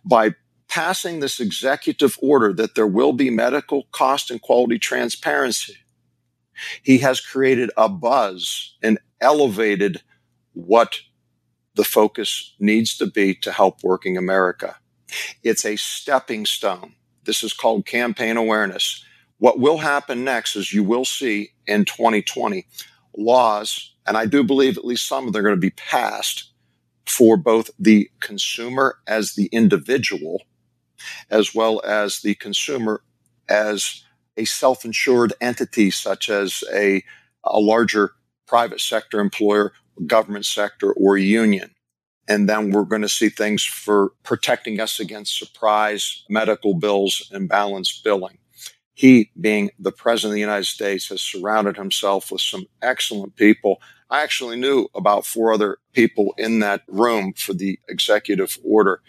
By 0.04 0.34
passing 0.68 1.20
this 1.20 1.40
executive 1.40 2.16
order 2.22 2.52
that 2.54 2.74
there 2.74 2.86
will 2.86 3.12
be 3.12 3.30
medical 3.30 3.84
cost 3.92 4.30
and 4.30 4.40
quality 4.40 4.78
transparency, 4.78 5.76
he 6.82 6.98
has 6.98 7.20
created 7.20 7.70
a 7.76 7.88
buzz 7.88 8.74
and 8.82 8.98
elevated 9.20 10.02
what 10.52 11.00
the 11.74 11.84
focus 11.84 12.54
needs 12.58 12.96
to 12.96 13.06
be 13.06 13.34
to 13.34 13.52
help 13.52 13.82
working 13.82 14.16
America. 14.16 14.76
It's 15.42 15.64
a 15.64 15.76
stepping 15.76 16.46
stone. 16.46 16.94
This 17.24 17.42
is 17.42 17.52
called 17.52 17.86
campaign 17.86 18.36
awareness. 18.36 19.04
What 19.38 19.58
will 19.58 19.78
happen 19.78 20.24
next 20.24 20.56
is 20.56 20.72
you 20.72 20.84
will 20.84 21.04
see 21.04 21.50
in 21.66 21.84
2020 21.84 22.66
laws, 23.16 23.94
and 24.06 24.16
I 24.16 24.26
do 24.26 24.44
believe 24.44 24.78
at 24.78 24.84
least 24.84 25.08
some 25.08 25.26
of 25.26 25.32
them 25.32 25.40
are 25.40 25.48
going 25.48 25.56
to 25.56 25.60
be 25.60 25.70
passed 25.70 26.50
for 27.06 27.36
both 27.36 27.70
the 27.78 28.10
consumer 28.20 28.98
as 29.06 29.34
the 29.34 29.46
individual, 29.46 30.42
as 31.30 31.54
well 31.54 31.82
as 31.84 32.20
the 32.22 32.34
consumer 32.36 33.02
as 33.48 34.04
a 34.36 34.44
self-insured 34.44 35.32
entity 35.40 35.90
such 35.90 36.28
as 36.28 36.64
a, 36.72 37.02
a 37.44 37.60
larger 37.60 38.12
private 38.46 38.80
sector 38.80 39.20
employer, 39.20 39.72
government 40.06 40.46
sector, 40.46 40.92
or 40.92 41.16
union. 41.16 41.74
And 42.26 42.48
then 42.48 42.70
we're 42.70 42.84
going 42.84 43.02
to 43.02 43.08
see 43.08 43.28
things 43.28 43.62
for 43.62 44.12
protecting 44.22 44.80
us 44.80 44.98
against 44.98 45.38
surprise 45.38 46.24
medical 46.28 46.74
bills 46.74 47.30
and 47.32 47.48
balance 47.48 48.00
billing. 48.02 48.38
He, 48.94 49.30
being 49.38 49.70
the 49.78 49.92
president 49.92 50.30
of 50.30 50.34
the 50.34 50.40
United 50.40 50.66
States, 50.66 51.08
has 51.08 51.20
surrounded 51.20 51.76
himself 51.76 52.30
with 52.30 52.40
some 52.40 52.66
excellent 52.80 53.36
people. 53.36 53.82
I 54.08 54.22
actually 54.22 54.56
knew 54.56 54.88
about 54.94 55.26
four 55.26 55.52
other 55.52 55.78
people 55.92 56.34
in 56.38 56.60
that 56.60 56.82
room 56.88 57.32
for 57.36 57.54
the 57.54 57.78
executive 57.88 58.56
order 58.64 59.02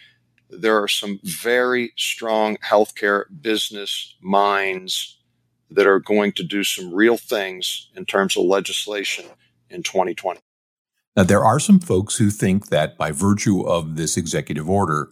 there 0.49 0.81
are 0.81 0.87
some 0.87 1.19
very 1.23 1.93
strong 1.97 2.57
healthcare 2.57 3.25
business 3.41 4.15
minds 4.21 5.19
that 5.69 5.87
are 5.87 5.99
going 5.99 6.31
to 6.33 6.43
do 6.43 6.63
some 6.63 6.93
real 6.93 7.17
things 7.17 7.89
in 7.95 8.05
terms 8.05 8.37
of 8.37 8.45
legislation 8.45 9.25
in 9.69 9.83
2020. 9.83 10.39
Now, 11.15 11.23
there 11.23 11.43
are 11.43 11.59
some 11.59 11.79
folks 11.79 12.17
who 12.17 12.29
think 12.29 12.67
that 12.67 12.97
by 12.97 13.11
virtue 13.11 13.61
of 13.61 13.95
this 13.95 14.17
executive 14.17 14.69
order, 14.69 15.09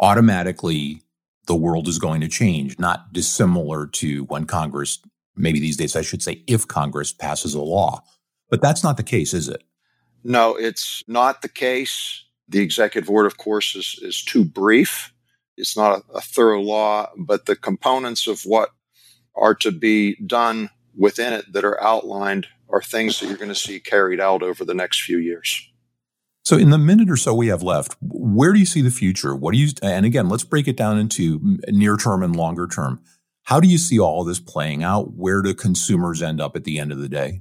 automatically 0.00 1.02
the 1.46 1.54
world 1.54 1.88
is 1.88 1.98
going 1.98 2.20
to 2.20 2.28
change, 2.28 2.78
not 2.78 3.12
dissimilar 3.12 3.86
to 3.86 4.24
when 4.24 4.44
Congress, 4.44 5.00
maybe 5.36 5.60
these 5.60 5.76
days 5.76 5.96
I 5.96 6.02
should 6.02 6.22
say, 6.22 6.42
if 6.46 6.66
Congress 6.68 7.12
passes 7.12 7.54
a 7.54 7.62
law. 7.62 8.02
But 8.50 8.60
that's 8.60 8.84
not 8.84 8.96
the 8.96 9.02
case, 9.02 9.34
is 9.34 9.48
it? 9.48 9.62
No, 10.22 10.56
it's 10.56 11.02
not 11.06 11.42
the 11.42 11.48
case. 11.48 12.24
The 12.48 12.60
executive 12.60 13.10
order, 13.10 13.26
of 13.26 13.38
course, 13.38 13.74
is, 13.74 13.98
is 14.02 14.22
too 14.22 14.44
brief. 14.44 15.12
It's 15.56 15.76
not 15.76 15.98
a, 15.98 16.16
a 16.18 16.20
thorough 16.20 16.60
law, 16.60 17.10
but 17.16 17.46
the 17.46 17.56
components 17.56 18.26
of 18.26 18.42
what 18.42 18.70
are 19.34 19.54
to 19.56 19.70
be 19.70 20.16
done 20.26 20.70
within 20.96 21.32
it 21.32 21.52
that 21.52 21.64
are 21.64 21.80
outlined 21.82 22.46
are 22.68 22.82
things 22.82 23.20
that 23.20 23.26
you're 23.26 23.36
going 23.36 23.48
to 23.48 23.54
see 23.54 23.78
carried 23.80 24.20
out 24.20 24.42
over 24.42 24.64
the 24.64 24.74
next 24.74 25.02
few 25.02 25.18
years. 25.18 25.70
So, 26.46 26.56
in 26.56 26.70
the 26.70 26.78
minute 26.78 27.10
or 27.10 27.16
so 27.16 27.34
we 27.34 27.48
have 27.48 27.64
left, 27.64 27.96
where 28.00 28.52
do 28.52 28.60
you 28.60 28.66
see 28.66 28.80
the 28.80 28.92
future? 28.92 29.34
What 29.34 29.52
do 29.52 29.58
you, 29.58 29.66
and 29.82 30.06
again, 30.06 30.28
let's 30.28 30.44
break 30.44 30.68
it 30.68 30.76
down 30.76 30.96
into 30.96 31.58
near 31.66 31.96
term 31.96 32.22
and 32.22 32.36
longer 32.36 32.68
term. 32.68 33.00
How 33.42 33.58
do 33.58 33.66
you 33.66 33.78
see 33.78 33.98
all 33.98 34.22
this 34.22 34.38
playing 34.38 34.84
out? 34.84 35.14
Where 35.14 35.42
do 35.42 35.52
consumers 35.54 36.22
end 36.22 36.40
up 36.40 36.54
at 36.54 36.62
the 36.62 36.78
end 36.78 36.92
of 36.92 36.98
the 36.98 37.08
day? 37.08 37.40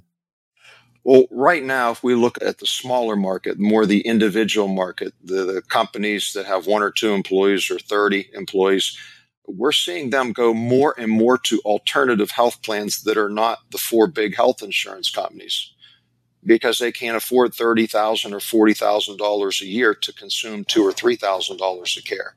Well, 1.03 1.25
right 1.29 1.63
now, 1.63 1.91
if 1.91 2.03
we 2.03 2.15
look 2.15 2.41
at 2.41 2.57
the 2.57 2.65
smaller 2.65 3.15
market, 3.15 3.59
more 3.59 3.85
the 3.85 4.01
individual 4.01 4.67
market, 4.67 5.13
the, 5.23 5.45
the 5.45 5.61
companies 5.61 6.33
that 6.33 6.47
have 6.47 6.65
one 6.65 6.81
or 6.81 6.89
two 6.89 7.13
employees 7.13 7.69
or 7.69 7.77
30 7.77 8.31
employees, 8.33 8.97
we're 9.45 9.71
seeing 9.71 10.09
them 10.09 10.31
go 10.31 10.51
more 10.51 10.95
and 10.97 11.11
more 11.11 11.37
to 11.37 11.61
alternative 11.63 12.31
health 12.31 12.63
plans 12.63 13.03
that 13.03 13.17
are 13.17 13.29
not 13.29 13.59
the 13.69 13.77
four 13.77 14.07
big 14.07 14.35
health 14.35 14.63
insurance 14.63 15.11
companies 15.11 15.74
because 16.45 16.79
they 16.79 16.91
can't 16.91 17.17
afford 17.17 17.53
30,000 17.53 18.33
or 18.33 18.39
$40,000 18.39 19.61
a 19.61 19.65
year 19.65 19.93
to 19.93 20.13
consume 20.13 20.63
two 20.63 20.83
or 20.83 20.91
$3,000 20.91 21.97
of 21.97 22.03
care. 22.03 22.35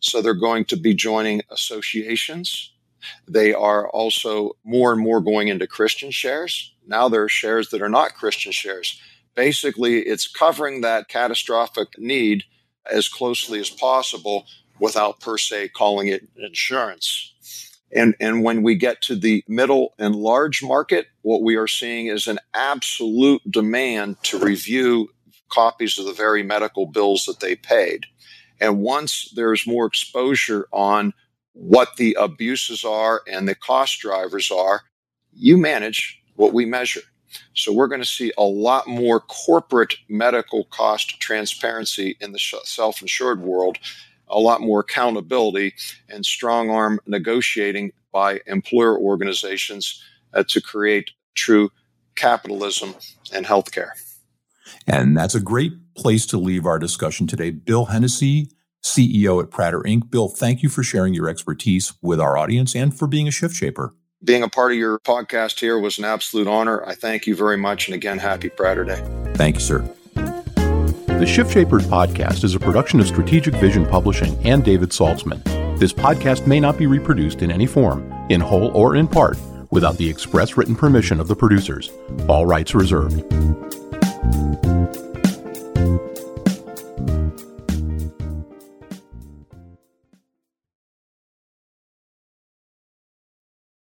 So 0.00 0.22
they're 0.22 0.34
going 0.34 0.64
to 0.66 0.76
be 0.76 0.94
joining 0.94 1.42
associations. 1.50 2.72
They 3.26 3.52
are 3.52 3.88
also 3.88 4.56
more 4.64 4.92
and 4.92 5.00
more 5.00 5.20
going 5.20 5.48
into 5.48 5.66
Christian 5.66 6.10
shares. 6.10 6.74
Now 6.86 7.08
there 7.08 7.22
are 7.22 7.28
shares 7.28 7.70
that 7.70 7.82
are 7.82 7.88
not 7.88 8.14
Christian 8.14 8.52
shares. 8.52 9.00
Basically, 9.34 10.00
it's 10.00 10.26
covering 10.26 10.80
that 10.80 11.08
catastrophic 11.08 11.98
need 11.98 12.44
as 12.90 13.08
closely 13.08 13.60
as 13.60 13.70
possible 13.70 14.46
without 14.80 15.20
per 15.20 15.36
se 15.38 15.68
calling 15.68 16.08
it 16.08 16.28
insurance. 16.36 17.34
And, 17.94 18.14
and 18.20 18.44
when 18.44 18.62
we 18.62 18.74
get 18.74 19.00
to 19.02 19.16
the 19.16 19.42
middle 19.48 19.94
and 19.98 20.14
large 20.14 20.62
market, 20.62 21.06
what 21.22 21.42
we 21.42 21.56
are 21.56 21.66
seeing 21.66 22.06
is 22.06 22.26
an 22.26 22.38
absolute 22.54 23.42
demand 23.50 24.22
to 24.24 24.38
review 24.38 25.08
copies 25.48 25.98
of 25.98 26.04
the 26.04 26.12
very 26.12 26.42
medical 26.42 26.86
bills 26.86 27.24
that 27.24 27.40
they 27.40 27.56
paid. 27.56 28.06
And 28.60 28.80
once 28.80 29.32
there's 29.34 29.66
more 29.66 29.86
exposure 29.86 30.68
on 30.72 31.14
what 31.52 31.96
the 31.96 32.16
abuses 32.20 32.84
are 32.84 33.22
and 33.30 33.48
the 33.48 33.54
cost 33.54 34.00
drivers 34.00 34.50
are, 34.50 34.82
you 35.32 35.56
manage 35.56 36.20
what 36.36 36.52
we 36.52 36.66
measure. 36.66 37.00
So 37.54 37.72
we're 37.72 37.88
going 37.88 38.00
to 38.00 38.06
see 38.06 38.32
a 38.38 38.42
lot 38.42 38.86
more 38.86 39.20
corporate 39.20 39.96
medical 40.08 40.64
cost 40.64 41.20
transparency 41.20 42.16
in 42.20 42.32
the 42.32 42.38
self 42.38 43.02
insured 43.02 43.40
world 43.40 43.78
a 44.30 44.38
lot 44.38 44.60
more 44.60 44.80
accountability 44.80 45.74
and 46.08 46.24
strong 46.24 46.70
arm 46.70 47.00
negotiating 47.06 47.92
by 48.12 48.40
employer 48.46 48.98
organizations 48.98 50.02
uh, 50.34 50.42
to 50.48 50.60
create 50.60 51.10
true 51.34 51.70
capitalism 52.16 52.94
and 53.32 53.46
healthcare. 53.46 53.90
And 54.86 55.16
that's 55.16 55.34
a 55.34 55.40
great 55.40 55.72
place 55.94 56.26
to 56.26 56.38
leave 56.38 56.66
our 56.66 56.78
discussion 56.78 57.26
today. 57.26 57.50
Bill 57.50 57.86
Hennessey, 57.86 58.50
CEO 58.82 59.42
at 59.42 59.50
Pratter 59.50 59.82
Inc. 59.82 60.10
Bill, 60.10 60.28
thank 60.28 60.62
you 60.62 60.68
for 60.68 60.82
sharing 60.82 61.14
your 61.14 61.28
expertise 61.28 61.92
with 62.02 62.20
our 62.20 62.36
audience 62.36 62.74
and 62.74 62.96
for 62.96 63.06
being 63.06 63.28
a 63.28 63.30
shift 63.30 63.54
shaper. 63.54 63.94
Being 64.24 64.42
a 64.42 64.48
part 64.48 64.72
of 64.72 64.78
your 64.78 64.98
podcast 65.00 65.60
here 65.60 65.78
was 65.78 65.98
an 65.98 66.04
absolute 66.04 66.48
honor. 66.48 66.84
I 66.84 66.94
thank 66.94 67.26
you 67.26 67.36
very 67.36 67.56
much. 67.56 67.86
And 67.86 67.94
again, 67.94 68.18
happy 68.18 68.48
Pratter 68.48 68.84
Day. 68.84 69.02
Thank 69.34 69.56
you, 69.56 69.60
sir. 69.60 69.88
The 71.18 71.26
Shift 71.26 71.52
Shapers 71.52 71.84
podcast 71.84 72.44
is 72.44 72.54
a 72.54 72.60
production 72.60 73.00
of 73.00 73.08
Strategic 73.08 73.52
Vision 73.54 73.84
Publishing 73.84 74.38
and 74.46 74.64
David 74.64 74.90
Saltzman. 74.90 75.42
This 75.76 75.92
podcast 75.92 76.46
may 76.46 76.60
not 76.60 76.78
be 76.78 76.86
reproduced 76.86 77.42
in 77.42 77.50
any 77.50 77.66
form, 77.66 78.12
in 78.28 78.40
whole 78.40 78.68
or 78.68 78.94
in 78.94 79.08
part, 79.08 79.36
without 79.72 79.96
the 79.96 80.08
express 80.08 80.56
written 80.56 80.76
permission 80.76 81.18
of 81.18 81.26
the 81.26 81.34
producers. 81.34 81.90
All 82.28 82.46
rights 82.46 82.72
reserved. 82.72 83.24